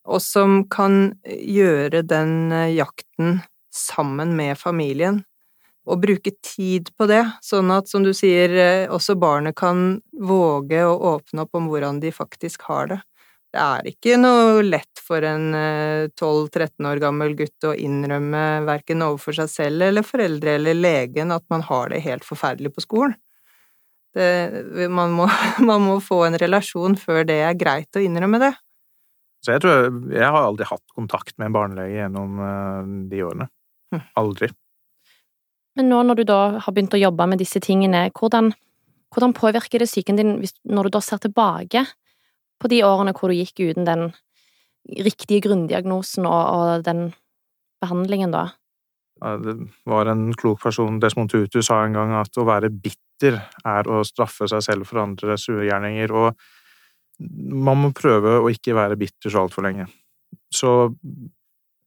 og 0.04 0.20
som 0.20 0.64
kan 0.68 1.14
gjøre 1.24 2.02
den 2.04 2.52
jakten 2.74 3.38
sammen 3.72 4.34
med 4.36 4.58
familien. 4.58 5.22
Og 5.90 5.98
bruke 5.98 6.30
tid 6.46 6.92
på 6.94 7.08
det, 7.10 7.24
sånn 7.42 7.72
at, 7.74 7.88
som 7.90 8.04
du 8.06 8.12
sier, 8.14 8.52
også 8.92 9.16
barnet 9.18 9.56
kan 9.58 9.96
våge 10.14 10.84
å 10.86 10.92
åpne 11.16 11.42
opp 11.42 11.58
om 11.58 11.66
hvordan 11.72 11.98
de 12.04 12.12
faktisk 12.14 12.68
har 12.68 12.92
det 12.92 13.00
det 13.52 13.60
er 13.60 13.88
ikke 13.90 14.16
noe 14.16 14.62
lett 14.64 15.00
for 15.02 15.24
en 15.28 15.50
12-13 15.52 16.64
eh, 16.64 16.88
år 16.88 17.00
gammel 17.02 17.34
gutt 17.36 17.66
å 17.68 17.74
innrømme 17.76 18.62
verken 18.64 19.04
overfor 19.04 19.36
seg 19.42 19.50
selv 19.52 19.84
eller 19.90 20.06
foreldre 20.06 20.56
eller 20.56 20.78
legen 20.78 21.34
at 21.34 21.44
man 21.52 21.64
har 21.68 21.92
det 21.92 22.00
helt 22.06 22.24
forferdelig 22.24 22.72
på 22.72 22.84
skolen. 22.86 23.14
Det, 24.16 24.88
man, 24.92 25.12
må, 25.16 25.28
man, 25.68 25.84
må, 25.84 25.98
få 26.04 26.22
en 26.26 26.38
relasjon 26.40 26.96
før 27.00 27.26
det 27.28 27.42
er 27.44 27.58
greit 27.60 28.00
å 28.00 28.04
innrømme 28.04 28.40
det. 28.40 28.52
Så 29.42 29.56
jeg 29.56 29.62
tror 29.64 29.88
Jeg 30.14 30.28
har 30.30 30.44
aldri 30.46 30.68
hatt 30.68 30.84
kontakt 30.94 31.34
med 31.36 31.50
en 31.50 31.56
barnelege 31.56 31.96
gjennom 31.98 32.40
uh, 32.40 32.90
de 33.10 33.24
årene. 33.26 33.48
Hm. 33.92 34.04
Aldri. 34.22 34.48
Men 35.78 35.88
nå 35.88 36.02
når 36.04 36.20
du 36.20 36.24
da 36.28 36.40
har 36.60 36.74
begynt 36.74 36.94
å 36.96 37.00
jobbe 37.00 37.26
med 37.30 37.40
disse 37.40 37.60
tingene, 37.64 38.04
hvordan, 38.18 38.52
hvordan 39.14 39.34
påvirker 39.36 39.82
det 39.82 39.88
psyken 39.88 40.20
din 40.20 40.34
når 40.68 40.88
du 40.88 40.96
da 40.98 41.02
ser 41.04 41.22
tilbake 41.22 41.86
på 42.60 42.70
de 42.70 42.82
årene 42.86 43.14
hvor 43.16 43.32
du 43.32 43.38
gikk 43.38 43.62
uten 43.62 43.88
den 43.88 44.10
riktige 45.02 45.42
grunndiagnosen 45.46 46.26
og, 46.28 46.42
og 46.56 46.84
den 46.86 47.06
behandlingen, 47.82 48.34
da? 48.34 48.50
Det 49.22 49.54
var 49.86 50.10
en 50.10 50.32
klok 50.34 50.62
person, 50.64 50.98
Desmond 51.02 51.30
Tutu, 51.30 51.60
sa 51.62 51.84
en 51.84 51.94
gang 51.94 52.14
at 52.18 52.38
å 52.38 52.46
være 52.46 52.72
bitter 52.74 53.38
er 53.38 53.86
å 53.90 54.00
straffe 54.06 54.48
seg 54.50 54.64
selv 54.66 54.88
for 54.88 55.02
andres 55.04 55.46
ugjerninger, 55.50 56.10
og 56.10 56.34
man 57.22 57.78
må 57.84 57.92
prøve 57.94 58.40
å 58.40 58.50
ikke 58.50 58.74
være 58.74 58.98
bitter 58.98 59.30
så 59.30 59.44
altfor 59.44 59.66
lenge. 59.68 59.86
Så 60.50 60.72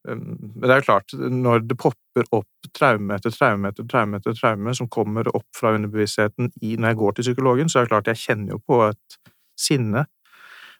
det 0.05 0.69
er 0.69 0.81
jo 0.81 0.85
klart, 0.85 1.13
når 1.17 1.63
det 1.65 1.77
popper 1.81 2.27
opp 2.35 2.69
traume 2.77 3.15
etter 3.17 3.33
traume 3.33 3.71
etter 3.71 3.87
traume 3.89 4.19
etter 4.19 4.35
traume 4.37 4.73
som 4.77 4.89
kommer 4.91 5.27
opp 5.31 5.47
fra 5.57 5.73
underbevisstheten 5.75 6.51
når 6.61 6.91
jeg 6.91 6.99
går 6.99 7.15
til 7.15 7.27
psykologen, 7.29 7.71
så 7.71 7.79
er 7.79 7.87
det 7.87 7.93
klart 7.93 8.11
jeg 8.11 8.21
kjenner 8.21 8.55
jo 8.55 8.61
på 8.61 8.83
et 8.89 9.19
sinne 9.59 10.05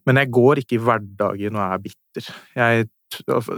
men 0.06 0.22
jeg 0.22 0.32
går 0.34 0.62
ikke 0.62 0.78
i 0.78 0.84
hverdagen 0.86 1.58
og 1.58 1.66
er 1.66 1.82
bitter. 1.82 2.32
Jeg, 2.56 2.88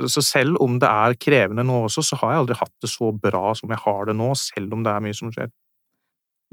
så 0.07 0.23
selv 0.23 0.59
om 0.63 0.77
det 0.79 0.89
er 0.89 1.17
krevende 1.19 1.65
nå 1.67 1.83
også, 1.87 2.03
så 2.05 2.19
har 2.21 2.33
jeg 2.33 2.43
aldri 2.43 2.59
hatt 2.61 2.75
det 2.83 2.91
så 2.91 3.11
bra 3.27 3.51
som 3.57 3.73
jeg 3.73 3.83
har 3.83 4.07
det 4.07 4.15
nå, 4.17 4.29
selv 4.39 4.77
om 4.77 4.85
det 4.85 4.93
er 4.93 5.03
mye 5.03 5.17
som 5.17 5.33
skjer. 5.33 5.51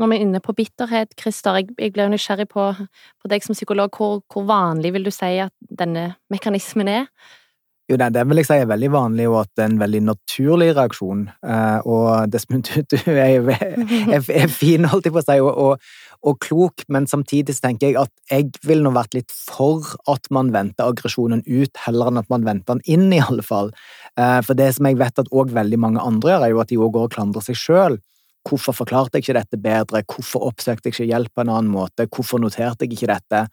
Når 0.03 0.11
vi 0.11 0.17
er 0.17 0.25
inne 0.25 0.41
på 0.43 0.57
bitterhet, 0.59 1.15
Christer, 1.21 1.61
jeg, 1.61 1.71
jeg 1.79 1.95
ble 1.95 2.09
nysgjerrig 2.11 2.49
på, 2.51 2.67
på, 2.75 3.31
deg 3.31 3.45
som 3.47 3.55
psykolog. 3.55 3.95
Hvor, 3.95 4.25
hvor 4.27 4.47
vanlig 4.49 4.91
vil 4.97 5.07
du 5.07 5.13
si 5.15 5.37
at 5.45 5.55
denne 5.71 6.09
mekanismen 6.35 6.91
er? 6.91 7.07
Jo, 7.85 7.99
det, 8.01 8.23
vil 8.31 8.41
jeg 8.41 8.47
si 8.49 8.57
er 8.57 8.69
veldig 8.71 8.89
vanlig, 8.95 9.25
og 9.29 9.43
at 9.43 9.51
det 9.59 9.61
er 9.61 9.69
en 9.69 9.81
veldig 9.83 9.99
naturlig 10.07 10.71
reaksjon. 10.73 11.27
Uh, 11.45 11.85
og 11.85 12.31
Desmond 12.33 12.71
er, 12.73 13.51
er, 13.53 14.25
er, 14.25 14.47
fin, 14.49 14.87
holdt 14.89 15.05
jeg 15.05 15.13
på 15.13 15.21
å 15.21 15.25
si, 15.27 15.37
og, 15.45 15.51
og, 15.67 15.91
og, 16.25 16.39
klok, 16.41 16.87
men 16.89 17.05
samtidig 17.11 17.59
tenker 17.61 17.91
jeg 17.91 17.99
at 18.01 18.33
jeg 18.33 18.65
ville 18.65 18.87
nå 18.87 18.95
vært 18.97 19.19
litt 19.19 19.35
for 19.37 19.85
at 20.09 20.33
man 20.33 20.55
venter 20.55 20.89
aggresjonen 20.89 21.45
ut, 21.45 21.83
heller 21.85 22.09
enn 22.09 22.23
at 22.23 22.33
man 22.33 22.49
venter 22.49 22.81
den 22.81 22.89
inn, 22.97 23.13
i 23.13 23.21
alle 23.21 23.45
fall. 23.45 23.69
Uh, 24.17 24.41
for 24.41 24.57
det 24.57 24.71
som 24.79 24.89
jeg 24.89 25.01
vet 25.05 25.21
at 25.21 25.29
òg 25.29 25.53
veldig 25.53 25.83
mange 25.85 26.09
andre 26.09 26.33
gjør, 26.33 26.49
er 26.49 26.55
jo 26.55 26.65
at 26.65 26.73
de 26.73 26.81
òg 26.81 26.97
går 26.97 27.11
og 27.11 27.17
klandrer 27.19 27.45
seg 27.45 27.61
sjøl. 27.61 28.01
Hvorfor 28.49 28.77
forklarte 28.81 29.21
jeg 29.21 29.27
ikke 29.27 29.39
dette 29.43 29.61
bedre? 29.61 30.05
Hvorfor 30.09 30.49
oppsøkte 30.49 30.89
jeg 30.89 30.97
ikke 30.97 31.13
hjelp 31.13 31.37
på 31.37 31.45
en 31.45 31.53
annen 31.53 31.73
måte? 31.73 32.09
Hvorfor 32.09 32.41
noterte 32.41 32.89
jeg 32.89 32.97
ikke 32.97 33.13
dette? 33.13 33.45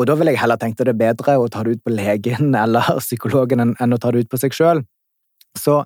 Og 0.00 0.06
da 0.08 0.16
ville 0.16 0.32
jeg 0.32 0.40
heller 0.40 0.56
tenkt 0.56 0.80
at 0.80 0.88
det 0.88 0.94
er 0.94 1.02
bedre 1.02 1.36
å 1.36 1.48
ta 1.52 1.62
det 1.66 1.76
ut 1.76 1.84
på 1.84 1.92
legen 1.92 2.54
eller 2.64 2.96
psykologen 3.02 3.74
enn 3.76 3.96
å 3.96 4.00
ta 4.00 4.12
det 4.14 4.24
ut 4.24 4.32
på 4.32 4.40
seg 4.40 4.56
sjøl. 4.56 4.84
Så 5.58 5.82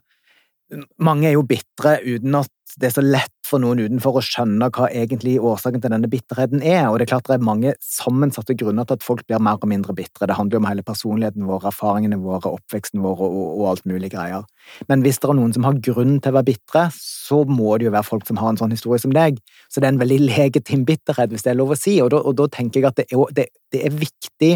mange 1.03 1.29
er 1.29 1.37
jo 1.37 1.47
bitre 1.47 1.99
uten 2.05 2.39
at 2.39 2.53
det 2.81 2.89
er 2.89 2.95
så 2.97 3.03
lett 3.05 3.33
for 3.45 3.63
noen 3.63 3.83
utenfor 3.85 4.19
å 4.19 4.23
skjønne 4.25 4.71
hva 4.75 4.89
egentlig 4.89 5.37
årsaken 5.43 5.83
til 5.83 5.93
denne 5.93 6.09
bitterheten 6.11 6.63
er, 6.65 6.89
og 6.89 6.99
det 6.99 7.07
er 7.07 7.11
klart 7.13 7.29
det 7.29 7.37
er 7.37 7.47
mange 7.47 7.75
sammensatte 7.85 8.57
grunner 8.59 8.89
til 8.89 8.99
at 8.99 9.05
folk 9.05 9.23
blir 9.29 9.43
mer 9.43 9.61
og 9.61 9.71
mindre 9.71 9.95
bitre. 9.97 10.27
Det 10.27 10.37
handler 10.39 10.59
jo 10.59 10.63
om 10.63 10.69
hele 10.71 10.87
personligheten 10.87 11.47
vår, 11.49 11.69
erfaringene 11.71 12.19
våre, 12.25 12.55
oppveksten 12.59 13.05
vår 13.05 13.23
og, 13.27 13.39
og, 13.45 13.65
alt 13.71 13.87
mulig 13.91 14.11
greier. 14.15 14.49
Men 14.89 15.05
hvis 15.05 15.21
det 15.23 15.31
er 15.31 15.39
noen 15.39 15.55
som 15.57 15.69
har 15.69 15.81
grunn 15.85 16.19
til 16.19 16.33
å 16.33 16.39
være 16.39 16.51
bitre, 16.51 16.87
så 16.97 17.43
må 17.49 17.77
det 17.79 17.91
jo 17.91 17.95
være 17.95 18.09
folk 18.11 18.29
som 18.29 18.41
har 18.43 18.53
en 18.53 18.61
sånn 18.61 18.75
historie 18.75 19.03
som 19.03 19.15
deg. 19.15 19.39
Så 19.69 19.81
det 19.81 19.91
er 19.91 19.97
en 19.97 20.03
veldig 20.03 20.21
legitim 20.25 20.87
bitterhet, 20.89 21.33
hvis 21.33 21.47
det 21.47 21.55
er 21.55 21.61
lov 21.61 21.77
å 21.77 21.79
si, 21.79 21.99
og 22.03 22.15
da, 22.15 22.25
og 22.25 22.39
da 22.41 22.49
tenker 22.59 22.81
jeg 22.81 22.91
at 22.91 23.03
det 23.03 23.11
er, 23.11 23.35
det, 23.39 23.51
det 23.75 23.85
er 23.87 24.01
viktig 24.03 24.55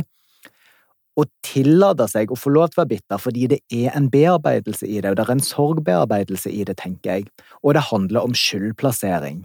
å 1.19 1.25
tillate 1.43 2.07
seg 2.11 2.31
å 2.31 2.39
få 2.39 2.53
lov 2.55 2.71
til 2.71 2.79
å 2.79 2.83
være 2.85 2.93
bitter, 2.95 3.21
fordi 3.23 3.49
det 3.51 3.59
er 3.75 3.95
en 3.99 4.09
bearbeidelse 4.13 4.87
i 4.87 5.01
det, 5.01 5.11
og 5.11 5.19
det 5.19 5.25
er 5.25 5.35
en 5.35 5.45
sorgbearbeidelse 5.45 6.53
i 6.55 6.63
det, 6.69 6.79
tenker 6.79 7.19
jeg, 7.19 7.29
og 7.63 7.75
det 7.75 7.89
handler 7.89 8.29
om 8.29 8.37
skyldplassering. 8.39 9.43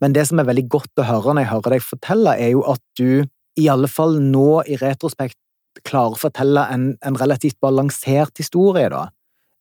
Men 0.00 0.14
det 0.16 0.26
som 0.28 0.40
er 0.40 0.48
veldig 0.48 0.66
godt 0.72 1.00
å 1.00 1.06
høre 1.08 1.34
når 1.34 1.44
jeg 1.44 1.52
hører 1.54 1.76
deg 1.76 1.86
fortelle, 1.86 2.36
er 2.36 2.52
jo 2.52 2.62
at 2.68 2.82
du 2.98 3.26
i 3.56 3.68
alle 3.72 3.88
fall 3.88 4.18
nå 4.20 4.62
i 4.68 4.76
retrospekt 4.80 5.38
klarer 5.86 6.16
å 6.16 6.20
fortelle 6.20 6.64
en, 6.72 6.90
en 7.04 7.18
relativt 7.20 7.58
balansert 7.64 8.36
historie, 8.40 8.88
da. 8.92 9.06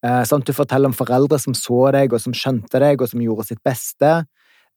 Eh, 0.06 0.22
sånn 0.28 0.44
at 0.44 0.50
du 0.50 0.56
forteller 0.56 0.92
om 0.92 0.96
foreldre 0.96 1.40
som 1.42 1.56
så 1.58 1.90
deg, 1.96 2.14
og 2.14 2.22
som 2.24 2.36
skjønte 2.36 2.82
deg, 2.84 3.02
og 3.02 3.12
som 3.12 3.24
gjorde 3.24 3.48
sitt 3.50 3.64
beste. 3.66 4.12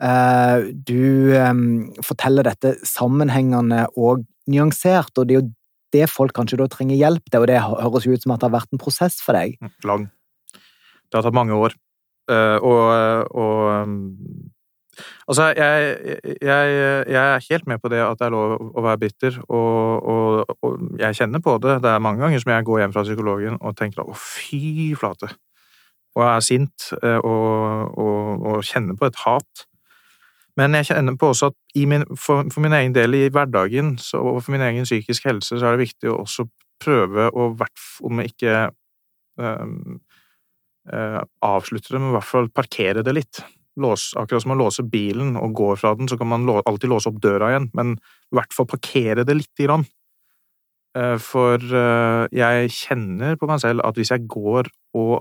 Eh, 0.02 0.68
du 0.86 1.34
eh, 1.34 1.62
forteller 2.06 2.46
dette 2.48 2.76
sammenhengende 2.86 3.86
og 3.98 4.24
nyansert, 4.50 5.12
og 5.18 5.28
det 5.28 5.36
er 5.36 5.42
jo 5.42 5.50
det 5.94 6.08
folk 6.10 6.34
kanskje 6.36 6.60
da 6.60 6.68
trenger 6.70 6.98
hjelp 6.98 7.30
til, 7.30 7.42
og 7.42 7.48
det 7.50 7.62
høres 7.64 8.06
jo 8.06 8.14
ut 8.14 8.24
som 8.24 8.34
at 8.34 8.42
det 8.42 8.48
har 8.48 8.56
vært 8.58 8.74
en 8.74 8.82
prosess 8.82 9.18
for 9.24 9.38
deg. 9.38 9.56
Mm, 9.62 9.74
lang. 9.88 10.06
Det 11.08 11.18
har 11.18 11.26
tatt 11.26 11.36
mange 11.36 11.56
år. 11.56 11.76
Uh, 12.28 12.60
og, 12.60 12.82
og 13.32 13.60
um, 13.88 13.98
Altså, 15.28 15.52
jeg, 15.54 15.96
jeg, 16.42 16.70
jeg, 17.08 17.34
er 17.34 17.46
helt 17.50 17.66
med 17.66 17.78
på 17.78 17.88
det 17.92 18.00
at 18.02 18.18
det 18.18 18.26
er 18.26 18.32
lov 18.34 18.54
å 18.58 18.82
være 18.82 18.98
bitter, 19.04 19.36
og, 19.46 20.06
og, 20.10 20.56
og, 20.64 20.80
jeg 20.98 21.18
kjenner 21.20 21.42
på 21.44 21.54
det. 21.62 21.76
Det 21.84 21.92
er 21.92 22.02
mange 22.02 22.22
ganger 22.24 22.42
som 22.42 22.50
jeg 22.50 22.66
går 22.66 22.80
hjem 22.82 22.94
fra 22.96 23.04
psykologen 23.06 23.58
og 23.60 23.76
tenker 23.78 24.02
å, 24.02 24.16
fy 24.18 24.90
flate, 24.98 25.30
og 26.16 26.24
jeg 26.24 26.32
er 26.32 26.46
sint 26.48 26.88
uh, 26.98 27.20
og, 27.22 27.98
og, 28.00 28.58
kjenner 28.66 28.98
på 28.98 29.06
et 29.06 29.20
hat. 29.22 29.67
Men 30.58 30.74
jeg 30.74 30.88
kjenner 30.90 31.14
på 31.18 31.30
også 31.32 31.52
at 31.52 31.58
min, 31.86 32.04
for, 32.18 32.48
for, 32.50 32.62
min 32.64 32.74
egen 32.74 32.94
del 32.96 33.14
i 33.14 33.28
hverdagen 33.30 33.94
så, 34.02 34.18
og 34.18 34.40
for 34.42 34.56
min 34.56 34.64
egen 34.66 34.88
psykisk 34.88 35.28
helse 35.28 35.54
så 35.54 35.68
er 35.68 35.76
det 35.76 35.86
viktig 35.86 36.10
å 36.10 36.22
også 36.24 36.48
prøve 36.82 37.28
å, 37.30 37.50
om 38.06 38.22
ikke 38.22 38.56
um, 39.38 40.00
uh, 40.90 41.20
avslutte 41.46 41.92
det, 41.92 42.00
men 42.00 42.12
i 42.12 42.16
hvert 42.16 42.28
fall 42.28 42.50
parkere 42.54 43.04
det 43.06 43.14
litt. 43.14 43.42
Lås, 43.78 44.10
akkurat 44.18 44.42
som 44.42 44.54
å 44.54 44.58
låse 44.58 44.82
bilen 44.82 45.36
og 45.38 45.54
går 45.58 45.78
fra 45.78 45.94
den, 45.98 46.10
så 46.10 46.18
kan 46.18 46.30
man 46.30 46.46
lå, 46.46 46.58
alltid 46.66 46.90
låse 46.90 47.10
opp 47.10 47.20
døra 47.22 47.52
igjen, 47.52 47.70
men 47.78 47.94
i 47.98 48.38
hvert 48.38 48.54
fall 48.54 48.66
parkere 48.70 49.26
det 49.26 49.38
lite 49.38 49.66
grann. 49.68 49.86
Uh, 50.98 51.16
for 51.22 51.62
uh, 51.62 52.26
jeg 52.34 52.74
kjenner 52.74 53.38
på 53.38 53.46
meg 53.50 53.62
selv 53.62 53.86
at 53.86 53.98
hvis 53.98 54.14
jeg 54.14 54.26
går 54.30 54.70
og 54.98 55.20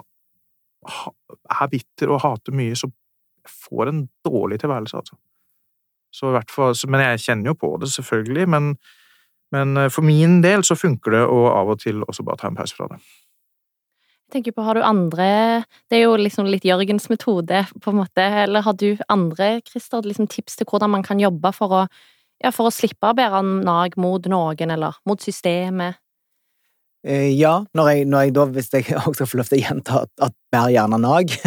er 0.88 1.69
bitter 1.69 2.13
og 2.13 2.21
hater 2.23 2.56
mye, 2.56 2.78
så 2.78 2.89
får 3.47 3.91
en 3.91 4.06
dårlig 4.26 4.62
tilværelse, 4.62 4.97
altså. 4.97 5.17
Så 6.18 6.32
i 6.32 6.34
hvert 6.34 6.54
fall, 6.54 6.74
men 6.90 7.04
jeg 7.04 7.24
kjenner 7.28 7.52
jo 7.52 7.60
på 7.62 7.76
det, 7.82 7.92
selvfølgelig, 7.94 8.48
men, 8.50 8.74
men 9.54 9.78
eh, 9.78 9.92
for 9.94 10.06
min 10.08 10.40
del 10.42 10.66
så 10.66 10.78
funker 10.78 11.14
det 11.14 11.24
å 11.30 11.44
av 11.54 11.76
og 11.76 11.82
til 11.84 12.02
også 12.08 12.26
bare 12.26 12.42
ta 12.42 12.50
en 12.50 12.58
pause 12.58 12.78
fra 12.78 12.90
det. 12.94 13.02
Jeg 14.28 14.42
tenker 14.42 14.58
på, 14.58 14.64
Har 14.68 14.76
du 14.76 14.84
andre 14.84 15.64
Det 15.88 16.02
er 16.02 16.02
jo 16.04 16.18
liksom 16.20 16.50
litt 16.52 16.66
Jørgens 16.68 17.08
metode, 17.08 17.62
på 17.80 17.94
en 17.94 18.00
måte. 18.02 18.26
Eller 18.44 18.66
har 18.66 18.76
du 18.76 18.98
andre 19.08 19.62
Christer, 19.64 20.04
liksom 20.04 20.28
tips 20.28 20.58
til 20.60 20.68
hvordan 20.68 20.92
man 20.98 21.06
kan 21.06 21.22
jobbe 21.22 21.54
for 21.56 21.72
å, 21.72 21.86
ja, 22.44 22.52
for 22.52 22.68
å 22.68 22.74
slippe 22.74 23.08
å 23.08 23.16
bære 23.16 23.40
nag 23.64 23.96
mot 23.96 24.28
noen, 24.28 24.74
eller 24.76 25.00
mot 25.08 25.24
systemet? 25.24 26.02
Eh, 27.08 27.32
ja, 27.39 27.54
når 27.78 27.89
jeg, 27.89 28.06
når 28.12 28.26
jeg, 28.26 28.34
da, 28.36 28.43
hvis 28.52 28.67
jeg 28.74 28.86
også 29.08 29.28
får 29.30 29.39
lov 29.39 29.48
til 29.48 29.58
å 29.58 29.62
gjenta 29.62 30.02
at, 30.04 30.12
at 30.28 30.36
bær 30.52 30.72
gjerne 30.74 31.00
nag. 31.04 31.32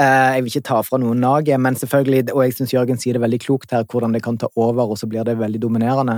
Eh, 0.00 0.28
jeg 0.36 0.44
vil 0.44 0.52
ikke 0.54 0.68
ta 0.70 0.78
fra 0.86 0.96
noen 1.00 1.18
naget, 1.20 1.60
men 1.60 1.74
selvfølgelig, 1.76 2.30
og 2.32 2.38
jeg 2.44 2.54
syns 2.56 2.70
Jørgen 2.72 3.00
sier 3.00 3.16
det 3.16 3.20
veldig 3.20 3.40
klokt 3.42 3.74
her, 3.74 3.82
hvordan 3.84 4.14
det 4.14 4.22
kan 4.24 4.38
ta 4.40 4.48
over, 4.56 4.94
og 4.94 4.96
så 4.96 5.08
blir 5.10 5.26
det 5.28 5.34
veldig 5.36 5.60
dominerende. 5.60 6.14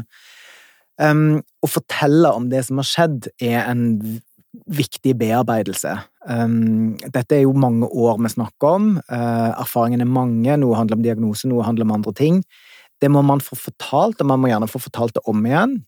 Um, 1.03 1.41
å 1.65 1.71
fortelle 1.71 2.31
om 2.37 2.47
det 2.53 2.61
som 2.69 2.79
har 2.79 2.87
skjedd, 2.87 3.27
er 3.43 3.65
en 3.65 3.83
viktig 4.71 5.17
bearbeidelse. 5.19 5.97
Um, 6.29 6.95
dette 7.03 7.41
er 7.41 7.43
jo 7.43 7.57
mange 7.59 7.89
år 7.89 8.21
vi 8.23 8.31
snakker 8.37 8.77
om. 8.79 8.89
Uh, 9.11 9.51
erfaringene 9.65 10.07
er 10.07 10.15
mange. 10.15 10.59
Noe 10.63 10.79
handler 10.79 11.01
om 11.01 11.07
diagnose, 11.09 11.51
noe 11.51 11.67
handler 11.67 11.89
om 11.89 11.97
andre 11.97 12.15
ting. 12.15 12.43
Det 13.03 13.11
må 13.11 13.25
man 13.27 13.43
få 13.43 13.59
fortalt, 13.59 14.23
og 14.23 14.31
man 14.31 14.45
må 14.45 14.53
gjerne 14.53 14.71
få 14.71 14.85
fortalt 14.85 15.17
det 15.19 15.27
om 15.27 15.43
igjen. 15.49 15.81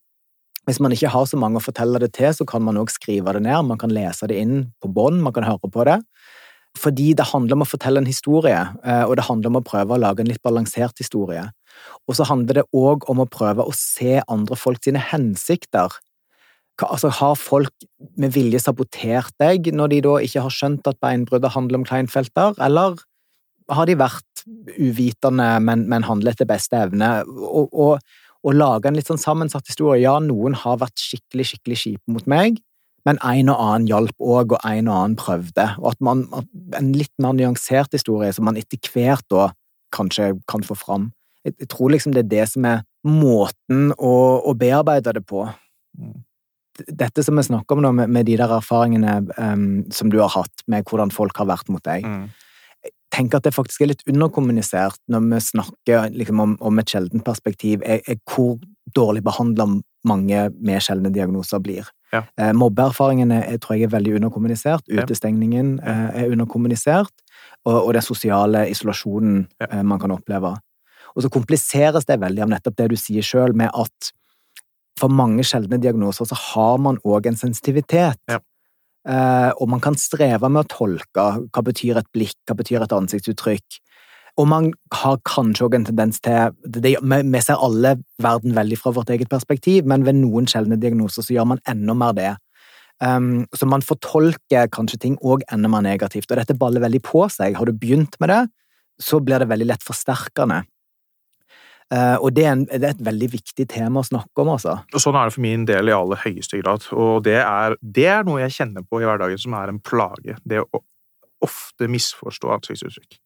Hvis 0.64 0.80
man 0.80 0.94
ikke 0.96 1.12
har 1.12 1.26
så 1.28 1.36
mange 1.40 1.60
å 1.60 1.64
fortelle 1.64 2.00
det 2.00 2.14
til, 2.16 2.30
så 2.32 2.46
kan 2.48 2.64
man 2.64 2.78
også 2.80 2.98
skrive 3.00 3.34
det 3.36 3.42
ned. 3.44 3.66
Man 3.68 3.80
kan 3.80 3.92
lese 3.92 4.28
det 4.30 4.38
inn 4.40 4.70
på 4.80 4.88
bånd, 4.88 5.20
man 5.24 5.34
kan 5.36 5.44
høre 5.44 5.68
på 5.68 5.84
det. 5.88 5.98
Fordi 6.80 7.12
det 7.14 7.28
handler 7.30 7.58
om 7.58 7.62
å 7.62 7.68
fortelle 7.68 8.00
en 8.02 8.08
historie, 8.08 8.58
eh, 8.82 9.04
og 9.06 9.14
det 9.16 9.28
handler 9.28 9.52
om 9.52 9.60
å 9.60 9.66
prøve 9.66 9.94
å 9.94 10.00
lage 10.00 10.24
en 10.24 10.30
litt 10.30 10.42
balansert 10.42 10.98
historie. 10.98 11.44
Og 12.08 12.16
så 12.18 12.26
handler 12.26 12.60
det 12.60 12.66
òg 12.74 13.06
om 13.10 13.22
å 13.22 13.30
prøve 13.30 13.62
å 13.62 13.76
se 13.76 14.18
andre 14.26 14.58
folk 14.58 14.82
sine 14.82 15.02
hensikter. 15.12 15.94
Altså, 16.82 17.10
Har 17.10 17.36
folk 17.38 17.86
med 18.18 18.34
vilje 18.34 18.58
sabotert 18.58 19.30
deg 19.38 19.70
når 19.72 19.88
de 19.92 20.00
da 20.08 20.14
ikke 20.26 20.42
har 20.42 20.50
skjønt 20.50 20.88
at 20.90 20.98
beinbruddet 20.98 21.54
handler 21.54 21.78
om 21.78 21.86
Kleinfelter, 21.86 22.58
eller 22.58 22.98
har 23.70 23.86
de 23.86 23.94
vært 23.94 24.44
uvitende, 24.76 25.60
men, 25.62 25.86
men 25.88 26.02
handlet 26.02 26.34
etter 26.34 26.50
beste 26.50 26.76
evne? 26.76 27.22
Og, 27.30 27.70
og, 27.70 28.00
å 28.44 28.52
lage 28.52 28.88
en 28.88 28.98
litt 28.98 29.08
sånn 29.08 29.20
sammensatt 29.20 29.68
historie. 29.70 30.02
Ja, 30.04 30.18
noen 30.22 30.56
har 30.58 30.80
vært 30.82 31.00
skikkelig, 31.00 31.48
skikkelig 31.52 31.80
kjipe 31.80 32.14
mot 32.14 32.26
meg, 32.30 32.60
men 33.08 33.18
en 33.24 33.50
og 33.52 33.60
annen 33.60 33.88
hjalp 33.88 34.14
òg, 34.20 34.54
og 34.56 34.68
en 34.68 34.88
og 34.88 34.96
annen 34.96 35.16
prøvde. 35.20 35.66
Og 35.80 35.90
at 35.92 36.04
man 36.04 36.26
at 36.32 36.48
En 36.74 36.92
litt 36.96 37.12
mer 37.22 37.34
nyansert 37.36 37.92
historie 37.94 38.32
som 38.34 38.48
man 38.48 38.56
etter 38.58 38.80
hvert 38.90 39.22
da 39.30 39.52
kanskje 39.94 40.32
kan 40.50 40.64
få 40.66 40.74
fram. 40.74 41.12
Jeg, 41.44 41.54
jeg, 41.60 41.68
tror 41.70 41.92
liksom 41.92 42.14
det 42.14 42.24
er 42.24 42.30
det 42.32 42.46
som 42.50 42.64
er 42.66 42.80
måten 43.06 43.92
å, 43.94 44.14
å 44.42 44.54
bearbeide 44.58 45.12
det 45.14 45.22
på. 45.28 45.44
Mm. 45.94 46.16
Dette 46.98 47.22
som 47.22 47.38
vi 47.38 47.44
snakker 47.46 47.76
om 47.76 47.84
nå, 47.84 47.92
med, 47.94 48.10
med 48.10 48.26
de 48.26 48.34
der 48.40 48.50
erfaringene 48.56 49.20
um, 49.38 49.84
som 49.94 50.10
du 50.10 50.18
har 50.18 50.32
hatt 50.34 50.64
med 50.66 50.88
hvordan 50.88 51.14
folk 51.14 51.38
har 51.38 51.46
vært 51.52 51.70
mot 51.70 51.84
deg. 51.84 52.02
Mm 52.02 52.32
tenker 53.14 53.40
at 53.40 53.46
det 53.46 53.54
faktisk 53.54 53.84
er 53.84 53.92
litt 53.92 54.04
underkommunisert 54.10 55.00
når 55.12 55.26
vi 55.30 55.40
snakker 55.48 56.14
liksom, 56.14 56.40
om, 56.42 56.54
om, 56.60 56.80
et 56.80 56.90
sjeldent 56.90 57.24
perspektiv, 57.26 57.84
er, 57.86 58.02
er 58.10 58.18
hvor 58.28 58.58
dårlig 58.94 59.24
behandla 59.24 59.68
mange 60.04 60.48
med 60.60 60.84
sjeldne 60.84 61.12
diagnoser 61.14 61.62
blir. 61.64 61.88
Ja. 62.14 62.22
Eh, 62.38 62.52
mobbeerfaringene 62.54 63.40
er, 63.46 63.58
tror 63.62 63.78
jeg 63.78 63.88
er 63.88 63.94
veldig 63.94 64.18
underkommunisert. 64.20 64.84
Utestengningen 64.90 65.78
ja. 65.80 65.94
eh, 65.94 66.24
er 66.24 66.34
underkommunisert. 66.34 67.12
Og, 67.64 67.78
og 67.78 67.94
den 67.96 68.04
sosiale 68.04 68.66
isolasjonen 68.70 69.46
ja. 69.62 69.70
eh, 69.70 69.82
man 69.86 70.02
kan 70.02 70.14
oppleve. 70.14 70.54
Og 71.14 71.24
så 71.24 71.30
kompliseres 71.32 72.06
det 72.08 72.20
veldig 72.22 72.44
av 72.44 72.52
nettopp 72.52 72.76
det 72.78 72.90
du 72.92 72.98
sier 73.00 73.24
sjøl, 73.24 73.54
med 73.56 73.70
at 73.72 74.12
for 74.98 75.10
mange 75.10 75.42
sjeldne 75.46 75.80
diagnoser 75.82 76.28
så 76.28 76.38
har 76.52 76.78
man 76.82 77.00
òg 77.02 77.26
en 77.30 77.38
sensitivitet. 77.38 78.20
Eh, 79.04 79.50
og 79.60 79.68
man 79.68 79.82
kan 79.84 79.96
streve 80.00 80.48
med 80.48 80.64
å 80.64 80.70
tolke 80.70 81.24
hva 81.44 81.64
betyr 81.64 82.00
et 82.00 82.08
blikk, 82.14 82.38
hva 82.48 82.56
betyr 82.56 82.84
et 82.84 82.94
ansiktsuttrykk. 82.96 83.80
Og 84.40 84.48
man 84.50 84.70
har 84.96 85.20
kanskje 85.28 85.68
òg 85.68 85.76
en 85.76 85.84
tendens 85.86 86.18
til 86.24 86.54
det, 86.66 86.96
Vi 87.00 87.40
ser 87.40 87.60
alle 87.60 87.96
verden 88.18 88.54
veldig 88.54 88.78
fra 88.78 88.90
vårt 88.90 89.10
eget 89.10 89.30
perspektiv, 89.30 89.84
men 89.86 90.04
ved 90.04 90.16
noen 90.16 90.46
sjeldne 90.46 90.80
diagnoser 90.80 91.22
så 91.22 91.34
gjør 91.34 91.46
man 91.46 91.62
enda 91.68 91.94
mer 91.94 92.12
det. 92.12 92.36
Um, 93.00 93.46
så 93.54 93.66
man 93.66 93.82
fortolker 93.82 94.68
kanskje 94.70 94.98
ting 94.98 95.16
òg 95.22 95.42
enda 95.52 95.68
mer 95.68 95.82
negativt, 95.82 96.30
og 96.30 96.38
dette 96.38 96.56
baller 96.58 96.80
veldig 96.80 97.02
på 97.02 97.28
seg. 97.30 97.54
Har 97.54 97.66
du 97.66 97.72
begynt 97.72 98.18
med 98.20 98.30
det, 98.30 98.42
så 99.02 99.20
blir 99.20 99.38
det 99.38 99.50
veldig 99.50 99.66
lett 99.66 99.82
forsterkende. 99.82 100.64
Uh, 101.92 102.16
og 102.24 102.32
det 102.34 102.46
er, 102.46 102.54
en, 102.56 102.64
det 102.64 102.80
er, 102.80 102.94
et 102.94 103.04
veldig 103.06 103.28
viktig 103.34 103.66
tema 103.70 104.00
å 104.00 104.06
snakke 104.06 104.40
om, 104.42 104.54
altså. 104.54 104.78
Og 104.94 105.02
sånn 105.02 105.18
er 105.20 105.28
det 105.28 105.34
for 105.36 105.44
min 105.44 105.66
del 105.68 105.90
i 105.90 105.94
aller 105.94 106.20
høyeste 106.22 106.58
grad. 106.62 106.86
Og 106.96 107.20
det 107.26 107.36
er, 107.42 107.76
det 107.82 108.06
er 108.10 108.24
noe 108.26 108.40
jeg 108.42 108.56
kjenner 108.56 108.86
på 108.88 109.02
i 109.02 109.06
hverdagen 109.06 109.40
som 109.40 109.54
er 109.58 109.70
en 109.70 109.82
plage. 109.84 110.38
Det 110.48 110.62
å 110.64 110.82
ofte 111.44 111.88
misforstå 111.92 112.52
ansiktsuttrykk. 112.56 113.18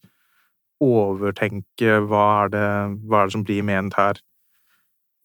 Overtenke 0.85 2.01
hva 2.07 2.25
er, 2.43 2.53
det, 2.55 2.67
hva 3.07 3.23
er 3.23 3.31
det 3.31 3.37
som 3.37 3.47
blir 3.47 3.65
ment 3.67 3.97
her. 3.99 4.21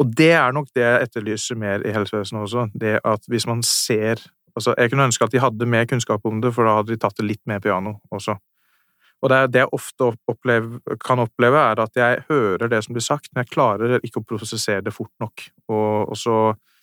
Og 0.02 0.14
det 0.18 0.32
er 0.38 0.54
nok 0.56 0.72
det 0.76 0.86
jeg 0.86 1.10
etterlyser 1.10 1.60
mer 1.60 1.84
i 1.86 1.94
helsevesenet 1.94 2.46
også. 2.46 2.68
Det 2.74 2.98
at 3.02 3.30
hvis 3.30 3.50
man 3.50 3.66
ser 3.66 4.22
altså 4.54 4.76
Jeg 4.78 4.92
kunne 4.92 5.08
ønske 5.10 5.26
at 5.26 5.32
de 5.34 5.40
hadde 5.42 5.66
mer 5.66 5.88
kunnskap 5.90 6.26
om 6.30 6.38
det, 6.42 6.52
for 6.54 6.68
da 6.68 6.76
hadde 6.78 6.94
de 6.94 7.00
tatt 7.02 7.18
det 7.18 7.26
litt 7.26 7.42
mer 7.50 7.58
piano 7.58 7.96
også. 8.14 8.36
Og 9.24 9.32
det, 9.32 9.40
det 9.56 9.64
jeg 9.64 9.72
ofte 9.72 10.12
opplever, 10.28 10.96
kan 11.00 11.22
oppleve, 11.24 11.60
er 11.72 11.80
at 11.80 11.96
jeg 11.96 12.24
hører 12.28 12.68
det 12.72 12.82
som 12.84 12.96
blir 12.96 13.06
sagt, 13.06 13.30
men 13.32 13.46
jeg 13.46 13.54
klarer 13.56 13.96
ikke 14.04 14.20
å 14.20 14.30
prosessere 14.34 14.84
det 14.84 14.92
fort 14.92 15.14
nok. 15.24 15.46
Og, 15.72 16.12
og 16.12 16.18
så, 16.20 16.40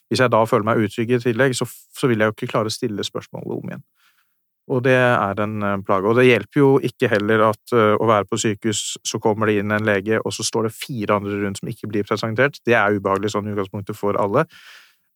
hvis 0.09 0.23
jeg 0.23 0.33
da 0.33 0.41
føler 0.49 0.65
meg 0.71 0.81
utrygg 0.81 1.13
i 1.13 1.21
tillegg, 1.21 1.53
så, 1.57 1.67
så, 1.69 2.09
vil 2.09 2.23
jeg 2.23 2.31
jo 2.31 2.37
ikke 2.39 2.49
klare 2.55 2.71
å 2.71 2.73
stille 2.73 3.05
spørsmålet 3.05 3.53
om 3.59 3.69
igjen. 3.69 3.85
Og 4.71 4.81
det 4.85 4.97
er 4.97 5.41
en 5.43 5.55
uh, 5.65 5.77
plage. 5.85 6.09
Og 6.09 6.17
det 6.17 6.27
hjelper 6.29 6.61
jo 6.61 6.73
ikke 6.85 7.09
heller 7.11 7.45
at 7.51 7.75
uh, 7.75 7.93
å 8.01 8.09
være 8.09 8.29
på 8.29 8.41
sykehus, 8.41 8.83
så 9.05 9.21
kommer 9.21 9.49
det 9.49 9.59
inn 9.61 9.73
en 9.75 9.85
lege, 9.85 10.17
og 10.21 10.33
så 10.33 10.45
står 10.47 10.69
det 10.69 10.75
fire 10.77 11.21
andre 11.21 11.41
rundt 11.43 11.61
som 11.61 11.69
ikke 11.69 11.93
blir 11.93 12.07
presentert. 12.07 12.57
Det 12.65 12.77
er 12.77 12.97
ubehagelig 12.97 13.35
sånn 13.35 13.51
i 13.51 13.53
utgangspunktet 13.53 13.99
for 13.99 14.17
alle. 14.21 14.47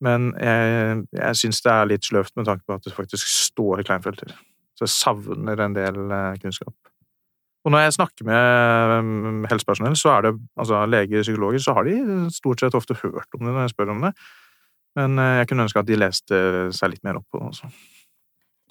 Men 0.05 0.33
jeg, 0.35 1.05
jeg 1.15 1.39
syns 1.39 1.63
det 1.65 1.73
er 1.73 1.87
litt 1.89 2.05
sløvt 2.05 2.35
med 2.37 2.49
tanke 2.51 2.67
på 2.67 2.75
at 2.75 2.85
det 2.85 2.93
faktisk 2.93 3.29
står 3.31 3.85
Kleinfelter. 3.87 4.35
Så 4.75 4.85
jeg 4.85 4.93
savner 4.93 5.61
en 5.63 5.77
del 5.77 6.03
uh, 6.11 6.35
kunnskap. 6.41 6.75
Og 7.65 7.73
når 7.73 7.87
jeg 7.87 7.95
snakker 7.95 8.27
med 8.29 8.95
um, 9.01 9.45
helsepersonell, 9.49 9.95
så 9.97 10.11
er 10.13 10.27
det 10.27 10.33
altså 10.61 10.83
leger 10.85 11.25
psykologer, 11.25 11.63
så 11.63 11.73
har 11.73 11.87
de 11.87 11.97
stort 12.33 12.61
sett 12.61 12.77
ofte 12.77 12.97
hørt 12.99 13.25
om 13.33 13.41
det 13.41 13.49
når 13.49 13.63
jeg 13.65 13.73
spør 13.73 13.95
om 13.95 14.05
det. 14.05 14.13
Men 14.95 15.19
eh, 15.19 15.39
jeg 15.41 15.49
kunne 15.49 15.65
ønske 15.65 15.81
at 15.81 15.89
de 15.89 15.97
leste 15.99 16.37
seg 16.77 16.93
litt 16.93 17.03
mer 17.03 17.17
opp 17.19 17.25
på 17.33 17.41
det 17.41 17.49
også. 17.49 17.71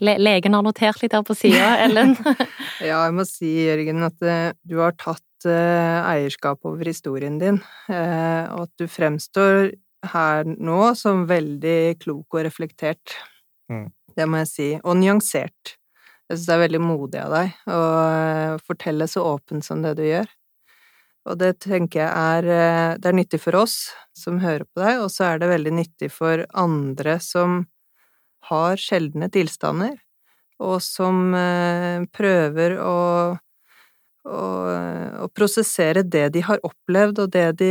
Le 0.04 0.14
legen 0.18 0.56
har 0.56 0.64
notert 0.64 1.02
litt 1.02 1.12
her 1.14 1.26
på 1.26 1.36
sida, 1.36 1.74
Ellen. 1.84 2.14
ja, 2.88 3.02
jeg 3.02 3.16
må 3.18 3.26
si, 3.28 3.50
Jørgen, 3.66 4.06
at 4.06 4.24
uh, 4.24 4.54
du 4.62 4.78
har 4.80 4.96
tatt 4.96 5.48
uh, 5.50 6.06
eierskap 6.14 6.64
over 6.70 6.88
historien 6.88 7.36
din, 7.42 7.60
og 7.90 8.60
at 8.64 8.72
du 8.80 8.86
fremstår 8.88 9.74
her 10.14 10.46
nå 10.46 10.80
som 10.98 11.26
veldig 11.28 11.96
klok 12.00 12.38
og 12.38 12.46
reflektert. 12.46 13.18
Mm. 13.72 13.88
Det 14.14 14.26
må 14.28 14.42
jeg 14.44 14.50
si. 14.50 14.68
Og 14.84 14.98
nyansert. 15.00 15.76
Jeg 16.30 16.38
syns 16.38 16.46
det 16.48 16.54
er 16.54 16.62
veldig 16.64 16.80
modig 16.80 17.20
av 17.20 17.34
deg 17.34 17.68
å 17.74 17.80
eh, 18.00 18.54
fortelle 18.64 19.08
så 19.10 19.24
åpent 19.34 19.66
som 19.66 19.82
det 19.84 19.94
du 19.98 20.04
gjør. 20.06 20.30
Og 21.28 21.38
det 21.40 21.52
tenker 21.64 22.02
jeg 22.02 22.10
er 22.12 22.48
eh, 22.52 22.96
Det 23.00 23.10
er 23.10 23.18
nyttig 23.18 23.40
for 23.42 23.56
oss 23.60 23.76
som 24.16 24.40
hører 24.44 24.64
på 24.68 24.82
deg, 24.82 25.02
og 25.04 25.10
så 25.12 25.30
er 25.32 25.42
det 25.42 25.52
veldig 25.52 25.74
nyttig 25.80 26.10
for 26.14 26.44
andre 26.56 27.18
som 27.24 27.64
har 28.50 28.80
sjeldne 28.80 29.30
tilstander, 29.32 29.96
og 30.62 30.78
som 30.84 31.32
eh, 31.36 32.04
prøver 32.14 32.78
å 32.80 32.96
å, 34.24 34.40
prosessere 35.32 36.02
det 36.06 36.28
de 36.34 36.42
har 36.44 36.60
opplevd, 36.66 37.22
og 37.24 37.30
det 37.34 37.46
de 37.60 37.70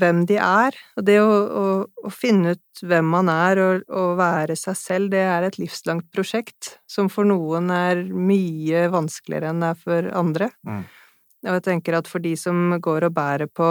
hvem 0.00 0.24
de 0.28 0.38
er. 0.40 0.76
Og 0.96 1.06
det 1.06 1.18
å, 1.22 1.30
å, 1.30 1.64
å 2.06 2.12
finne 2.14 2.54
ut 2.56 2.84
hvem 2.86 3.10
man 3.12 3.30
er, 3.32 3.60
og, 3.60 3.82
og, 3.88 4.14
være 4.20 4.56
seg 4.58 4.78
selv, 4.78 5.10
det 5.14 5.24
er 5.26 5.46
et 5.46 5.58
livslangt 5.60 6.08
prosjekt, 6.14 6.76
som 6.90 7.10
for 7.12 7.28
noen 7.28 7.70
er 7.74 8.04
mye 8.08 8.86
vanskeligere 8.92 9.52
enn 9.52 9.64
det 9.64 9.74
er 9.74 9.84
for 9.84 10.10
andre. 10.22 10.50
Mm. 10.66 10.86
Og 11.40 11.54
jeg 11.56 11.64
tenker 11.64 11.96
at 11.96 12.08
for 12.08 12.20
de 12.20 12.34
som 12.36 12.76
går 12.82 13.08
og 13.08 13.14
bærer 13.16 13.48
på, 13.48 13.68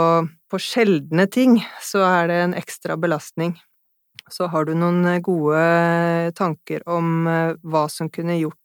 på 0.50 0.62
sjeldne 0.62 1.26
ting, 1.30 1.60
så 1.82 2.02
er 2.06 2.30
det 2.30 2.38
en 2.44 2.56
ekstra 2.58 2.96
belastning. 2.98 3.54
Så 4.30 4.46
har 4.50 4.66
du 4.66 4.74
noen 4.78 5.06
gode 5.26 6.32
tanker 6.38 6.84
om 6.90 7.26
eh, 7.26 7.54
hva 7.66 7.86
som 7.90 8.10
kunne 8.12 8.38
gjort 8.38 8.59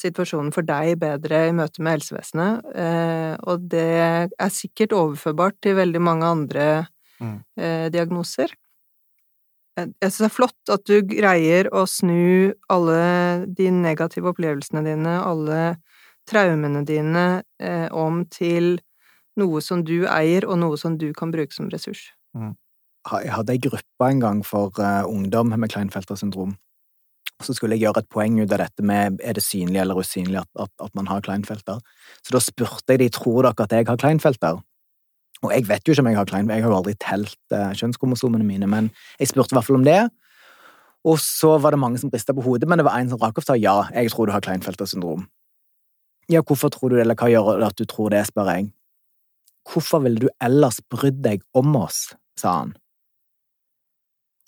situasjonen 0.00 0.52
for 0.54 0.66
deg 0.66 0.96
bedre 1.00 1.46
i 1.48 1.54
møte 1.56 1.82
med 1.82 1.98
helsevesenet, 1.98 2.72
eh, 2.74 3.34
og 3.48 3.68
det 3.72 4.30
er 4.30 4.54
sikkert 4.54 4.96
overførbart 4.96 5.60
til 5.64 5.78
veldig 5.78 6.02
mange 6.02 6.26
andre 6.26 6.66
mm. 7.20 7.38
Eh, 7.60 7.86
diagnoser. 7.92 8.52
Jeg 9.80 9.92
synes 10.02 10.18
det 10.18 10.26
er 10.26 10.34
flott 10.34 10.72
at 10.72 10.82
du 10.88 10.96
greier 11.08 11.68
å 11.72 11.86
snu 11.88 12.52
alle 12.72 13.46
de 13.46 13.70
negative 13.72 14.32
opplevelsene 14.32 14.82
dine, 14.84 15.14
alle 15.24 15.60
traumene 16.28 16.82
dine, 16.84 17.42
eh, 17.62 17.86
om 17.92 18.24
til 18.28 18.78
noe 19.40 19.62
som 19.64 19.84
du 19.86 20.04
eier, 20.10 20.44
og 20.44 20.58
noe 20.60 20.76
som 20.80 20.98
du 21.00 21.10
kan 21.16 21.32
bruke 21.32 21.54
som 21.54 21.70
ressurs. 21.72 22.10
Mm. 22.36 22.56
Jeg 23.08 23.32
hadde 23.32 23.54
ei 23.54 23.62
gruppe 23.62 24.08
en 24.10 24.20
gang 24.20 24.42
for 24.44 24.76
ungdom 25.08 25.54
med 25.56 25.72
Kleinfelter 25.72 26.18
syndrom. 26.20 26.58
Så 27.40 27.54
skulle 27.56 27.76
jeg 27.76 27.86
gjøre 27.86 28.02
et 28.02 28.10
poeng 28.12 28.38
ut 28.40 28.52
av 28.52 28.60
dette 28.62 28.84
med 28.84 29.20
er 29.24 29.36
det 29.36 29.44
synlig 29.44 29.80
eller 29.80 30.00
usynlig 30.00 30.42
at, 30.42 30.50
at, 30.60 30.72
at 30.84 30.96
man 30.98 31.08
har 31.08 31.22
Kleinfelter. 31.24 31.80
Så 32.20 32.34
da 32.34 32.42
spurte 32.44 32.94
jeg 32.94 33.00
de 33.04 33.08
tror 33.14 33.46
dere 33.48 33.66
at 33.66 33.72
jeg 33.72 33.88
har 33.88 34.00
Kleinfelter. 34.00 34.60
Og 35.40 35.52
jeg 35.54 35.64
vet 35.70 35.86
jo 35.86 35.94
ikke 35.94 36.04
om 36.04 36.10
jeg 36.10 36.18
har 36.18 36.28
Kleinfelter, 36.28 36.58
jeg 36.58 36.66
har 36.66 36.74
jo 36.74 36.80
aldri 36.82 36.96
telt 37.00 37.54
eh, 37.56 37.70
kjønnskromosomene 37.80 38.44
mine, 38.44 38.68
men 38.68 38.90
jeg 39.16 39.30
spurte 39.30 39.54
i 39.54 39.58
hvert 39.58 39.68
fall 39.70 39.80
om 39.80 39.86
det. 39.86 40.00
Og 41.08 41.16
så 41.22 41.54
var 41.64 41.72
det 41.72 41.80
mange 41.80 42.00
som 42.00 42.12
rista 42.12 42.34
på 42.36 42.44
hodet, 42.44 42.68
men 42.68 42.80
det 42.80 42.84
var 42.84 43.00
en 43.00 43.08
som 43.08 43.20
rakk 43.22 43.38
opp 43.38 43.46
og 43.46 43.48
sa 43.48 43.56
ja, 43.56 43.78
jeg 43.96 44.12
tror 44.12 44.28
du 44.28 44.34
har 44.34 44.44
Kleinfelter 44.44 44.88
syndrom. 44.88 45.24
Ja, 46.30 46.44
hvorfor 46.46 46.68
tror 46.70 46.92
du 46.92 46.98
det, 46.98 47.06
eller 47.06 47.16
hva 47.18 47.30
gjør 47.32 47.64
at 47.66 47.78
du 47.80 47.88
tror 47.88 48.12
det, 48.12 48.26
spør 48.28 48.52
jeg. 48.52 48.68
Hvorfor 49.70 50.04
ville 50.04 50.20
du 50.20 50.28
ellers 50.44 50.78
brydd 50.92 51.22
deg 51.24 51.42
om 51.56 51.72
oss, 51.80 52.10
sa 52.38 52.60
han. 52.60 52.76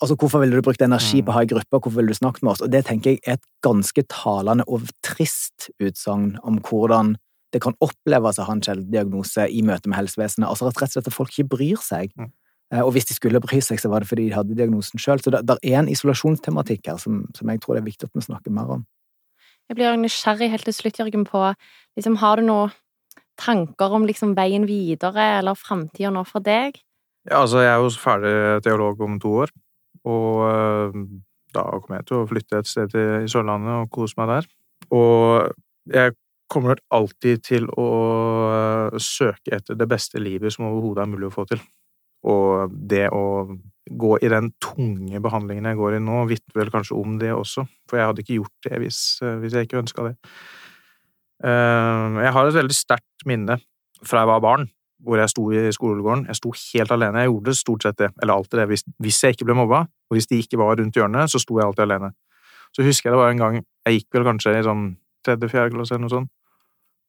Altså, 0.03 0.17
Hvorfor 0.19 0.41
ville 0.43 0.57
du 0.59 0.65
brukt 0.65 0.81
energi 0.83 1.21
på 1.23 1.31
å 1.31 1.37
ha 1.37 1.45
i 1.45 1.47
gruppe, 1.47 1.79
hvorfor 1.79 2.01
ville 2.01 2.11
du 2.11 2.17
snakket 2.17 2.43
med 2.43 2.51
oss? 2.51 2.61
Og 2.65 2.71
Det 2.71 2.81
tenker 2.89 3.13
jeg 3.13 3.21
er 3.23 3.37
et 3.37 3.45
ganske 3.63 4.03
talende 4.11 4.65
og 4.67 4.89
trist 4.99 5.69
utsagn 5.79 6.33
om 6.43 6.59
hvordan 6.59 7.15
det 7.53 7.61
kan 7.63 7.77
oppleves 7.79 8.39
å 8.41 8.47
ha 8.47 8.55
en 8.57 8.63
sjelden 8.65 8.91
diagnose 8.91 9.45
i 9.47 9.61
møte 9.63 9.87
med 9.87 10.01
helsevesenet. 10.01 10.49
Altså 10.49 10.67
rett 10.67 10.81
og 10.81 10.91
slett 10.91 11.07
at 11.07 11.15
folk 11.15 11.31
ikke 11.31 11.53
bryr 11.53 11.79
seg. 11.79 12.11
Mm. 12.19 12.31
Eh, 12.73 12.81
og 12.81 12.91
hvis 12.95 13.07
de 13.07 13.15
skulle 13.15 13.41
bry 13.43 13.61
seg, 13.63 13.79
så 13.79 13.91
var 13.93 14.03
det 14.03 14.09
fordi 14.09 14.27
de 14.27 14.35
hadde 14.35 14.57
diagnosen 14.57 14.99
sjøl. 14.99 15.21
Så 15.23 15.31
det, 15.33 15.43
det, 15.47 15.59
er 15.63 15.79
en 15.79 15.91
isolasjonstematikk 15.91 16.89
her 16.91 16.99
som, 17.01 17.23
som, 17.37 17.51
jeg 17.53 17.61
tror 17.63 17.77
det 17.77 17.83
er 17.83 17.91
viktig 17.91 18.09
at 18.09 18.17
vi 18.17 18.25
snakker 18.25 18.55
mer 18.55 18.77
om. 18.79 18.87
Jeg 19.69 19.79
blir 19.79 19.99
nysgjerrig 20.01 20.49
helt 20.51 20.67
til 20.67 20.75
slutt, 20.75 20.99
Jørgen, 20.99 21.27
på 21.29 21.45
liksom, 21.95 22.17
Har 22.19 22.41
du 22.41 22.49
noen 22.49 22.73
tanker 23.39 23.93
om 23.95 24.07
liksom, 24.09 24.33
veien 24.35 24.65
videre 24.67 25.37
eller 25.39 25.55
framtida 25.57 26.11
nå 26.13 26.25
for 26.27 26.43
deg? 26.43 26.81
Ja, 27.29 27.45
altså, 27.45 27.61
jeg 27.63 27.71
er 27.71 27.79
jo 27.79 27.93
ferdig 27.95 28.35
teolog 28.65 29.05
om 29.05 29.21
to 29.23 29.37
år. 29.45 29.53
Og 30.09 30.43
eh, 30.47 30.97
da 31.53 31.67
kommer 31.77 32.01
jeg 32.01 32.09
til 32.09 32.19
å 32.19 32.27
flytte 32.29 32.59
et 32.59 32.69
sted 32.69 32.95
i 32.97 33.29
Sørlandet 33.31 33.83
og 33.83 33.91
kose 33.93 34.17
meg 34.19 34.31
der. 34.31 34.49
Og 34.93 35.53
jeg 35.93 36.15
kommer 36.51 36.81
alltid 36.93 37.43
til 37.45 37.69
å 37.79 37.87
eh, 38.49 38.97
søke 39.01 39.57
etter 39.57 39.77
det 39.79 39.87
beste 39.89 40.21
livet 40.21 40.53
som 40.53 40.67
overhodet 40.69 41.05
er 41.05 41.13
mulig 41.13 41.29
å 41.29 41.35
få 41.35 41.47
til. 41.49 41.61
Og 42.29 42.73
det 42.73 43.07
å 43.11 43.51
gå 43.83 44.17
i 44.23 44.29
den 44.31 44.53
tunge 44.63 45.19
behandlingen 45.23 45.67
jeg 45.67 45.79
går 45.79 45.97
i 45.97 46.03
nå, 46.03 46.21
vitner 46.29 46.61
vel 46.61 46.71
kanskje 46.71 46.95
om 46.95 47.17
det 47.19 47.33
også, 47.35 47.65
for 47.89 47.99
jeg 47.99 48.09
hadde 48.09 48.23
ikke 48.23 48.37
gjort 48.37 48.67
det 48.69 48.83
hvis, 48.83 48.99
eh, 49.23 49.39
hvis 49.43 49.57
jeg 49.57 49.69
ikke 49.69 49.81
ønska 49.83 50.09
det. 50.09 50.17
Jeg 51.43 52.31
har 52.31 52.47
et 52.47 52.55
veldig 52.55 52.75
sterkt 52.77 53.25
minne 53.27 53.57
fra 54.07 54.21
jeg 54.21 54.29
var 54.29 54.43
barn, 54.45 54.69
hvor 55.03 55.19
jeg 55.19 55.31
sto 55.31 55.45
i 55.51 55.71
skolegården. 55.75 56.27
Jeg 56.31 56.39
sto 56.39 56.51
helt 56.55 56.91
alene. 56.95 57.23
Jeg 57.23 57.31
gjorde 57.31 57.55
stort 57.59 57.85
sett 57.85 57.97
det, 57.99 58.11
eller 58.21 58.33
alltid 58.33 58.59
det, 58.59 58.67
hvis, 58.71 58.85
hvis, 59.03 59.23
jeg 59.23 59.35
ikke 59.35 59.49
ble 59.49 59.57
mobba. 59.59 59.83
Og 60.09 60.17
hvis 60.17 60.29
de 60.29 60.39
ikke 60.39 60.59
var 60.61 60.77
rundt 60.79 60.95
hjørnet, 60.95 61.31
så 61.31 61.41
sto 61.41 61.59
jeg 61.59 61.67
alltid 61.67 61.85
alene. 61.87 62.13
Så 62.73 62.85
husker 62.85 63.09
jeg 63.09 63.13
det 63.13 63.21
var 63.21 63.29
en 63.29 63.41
gang 63.41 63.55
Jeg 63.85 63.99
gikk 63.99 64.15
vel 64.15 64.23
kanskje 64.25 64.55
i 64.57 64.63
sånn 64.65 64.87
tredje-fjerde 65.27 65.75
klasse 65.75 65.93
eller 65.93 66.07
noe 66.07 66.13
sånt. 66.13 66.31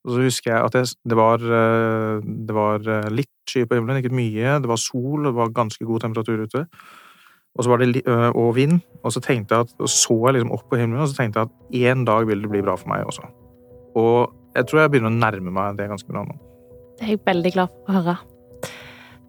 Og 0.05 0.13
så 0.13 0.25
husker 0.27 0.51
jeg 0.51 0.67
at 0.67 0.75
jeg, 0.77 0.91
det, 1.09 1.15
var, 1.17 1.41
eh, 1.41 2.19
det 2.21 2.55
var 2.55 2.83
eh, 2.85 3.07
litt 3.09 3.31
sky 3.49 3.63
på 3.65 3.79
himmelen, 3.79 4.03
ikke 4.03 4.13
mye. 4.13 4.59
Det 4.61 4.69
var 4.69 4.81
sol, 4.81 5.23
og 5.23 5.31
det 5.31 5.37
var 5.39 5.55
ganske 5.55 5.87
god 5.87 6.05
temperatur 6.05 6.43
ute. 6.45 6.65
Og 7.55 7.63
så 7.65 7.71
var 7.71 7.81
det 7.81 8.03
og 8.35 8.51
vind. 8.57 8.83
Og 9.01 9.15
så 9.15 9.23
tenkte 9.23 9.55
jeg 9.55 9.65
at, 9.65 9.73
og 9.79 9.89
så 9.89 10.19
jeg 10.27 10.37
liksom 10.37 10.53
opp 10.53 10.67
på 10.69 10.77
himmelen, 10.77 11.01
og 11.01 11.09
så 11.09 11.17
tenkte 11.17 11.41
jeg 11.41 11.49
at 11.49 11.95
en 11.95 12.05
dag 12.05 12.27
vil 12.27 12.43
det 12.43 12.51
bli 12.51 12.61
bra 12.67 12.75
for 12.77 12.91
meg 12.91 13.07
også. 13.07 13.25
Og 13.95 14.35
jeg 14.55 14.67
tror 14.67 14.83
jeg 14.83 14.93
begynner 14.93 15.13
å 15.13 15.17
nærme 15.23 15.55
meg 15.55 15.79
det 15.79 15.89
ganske 15.89 16.11
bra 16.11 16.25
nå. 16.27 16.35
Det 16.95 17.05
er 17.05 17.15
jeg 17.15 17.25
veldig 17.27 17.53
glad 17.55 17.75
for 17.75 17.91
å 17.91 17.99
høre. 17.99 18.17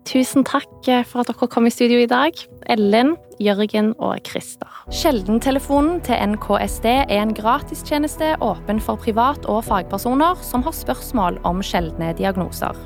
Tusen 0.06 0.44
takk 0.46 0.86
for 1.08 1.24
at 1.24 1.30
dere 1.32 1.48
kom 1.50 1.66
i 1.66 1.72
studio 1.74 1.98
i 1.98 2.06
dag, 2.06 2.36
Ellen, 2.70 3.16
Jørgen 3.42 3.90
og 3.98 4.20
Christer. 4.28 4.70
Sjeldentelefonen 4.94 5.98
til 6.06 6.20
NKSD 6.36 6.86
er 6.92 7.18
en 7.18 7.34
gratistjeneste 7.34 8.36
åpen 8.44 8.78
for 8.78 9.02
privat- 9.02 9.48
og 9.50 9.64
fagpersoner 9.66 10.38
som 10.46 10.62
har 10.62 10.76
spørsmål 10.78 11.40
om 11.48 11.58
sjeldne 11.58 12.12
diagnoser. 12.18 12.78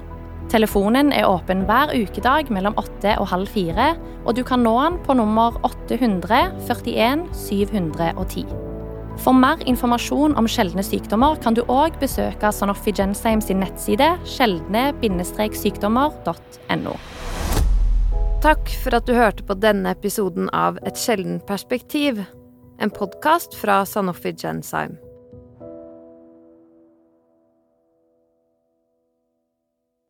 Telefonen 0.50 1.12
er 1.14 1.28
åpen 1.28 1.62
hver 1.68 1.92
ukedag 1.94 2.48
mellom 2.50 2.74
åtte 2.80 3.14
og 3.20 3.28
halv 3.30 3.52
fire, 3.52 3.92
og 4.24 4.34
du 4.34 4.42
kan 4.42 4.64
nå 4.64 4.74
den 4.80 4.98
på 5.04 5.14
nummer 5.20 5.60
800 5.62 6.56
41 6.66 7.28
710. 7.36 8.69
For 9.18 9.34
mer 9.34 9.58
informasjon 9.68 10.36
om 10.38 10.48
sjeldne 10.48 10.82
sykdommer 10.86 11.36
kan 11.42 11.54
du 11.58 11.62
òg 11.66 11.98
besøke 12.00 12.52
Sanofi 12.54 12.92
Gensheim 12.94 13.40
sin 13.44 13.60
nettside 13.60 14.18
sjeldne-sykdommer.no. 14.36 16.94
Takk 18.40 18.68
for 18.80 18.94
at 18.96 19.04
du 19.04 19.12
hørte 19.18 19.44
på 19.44 19.54
denne 19.60 19.90
episoden 19.92 20.48
av 20.56 20.78
Et 20.86 20.96
sjeldent 20.96 21.46
perspektiv, 21.48 22.24
en 22.80 22.90
podkast 22.90 23.54
fra 23.58 23.84
Sanofi 23.84 24.32
Gensheim. 24.32 24.96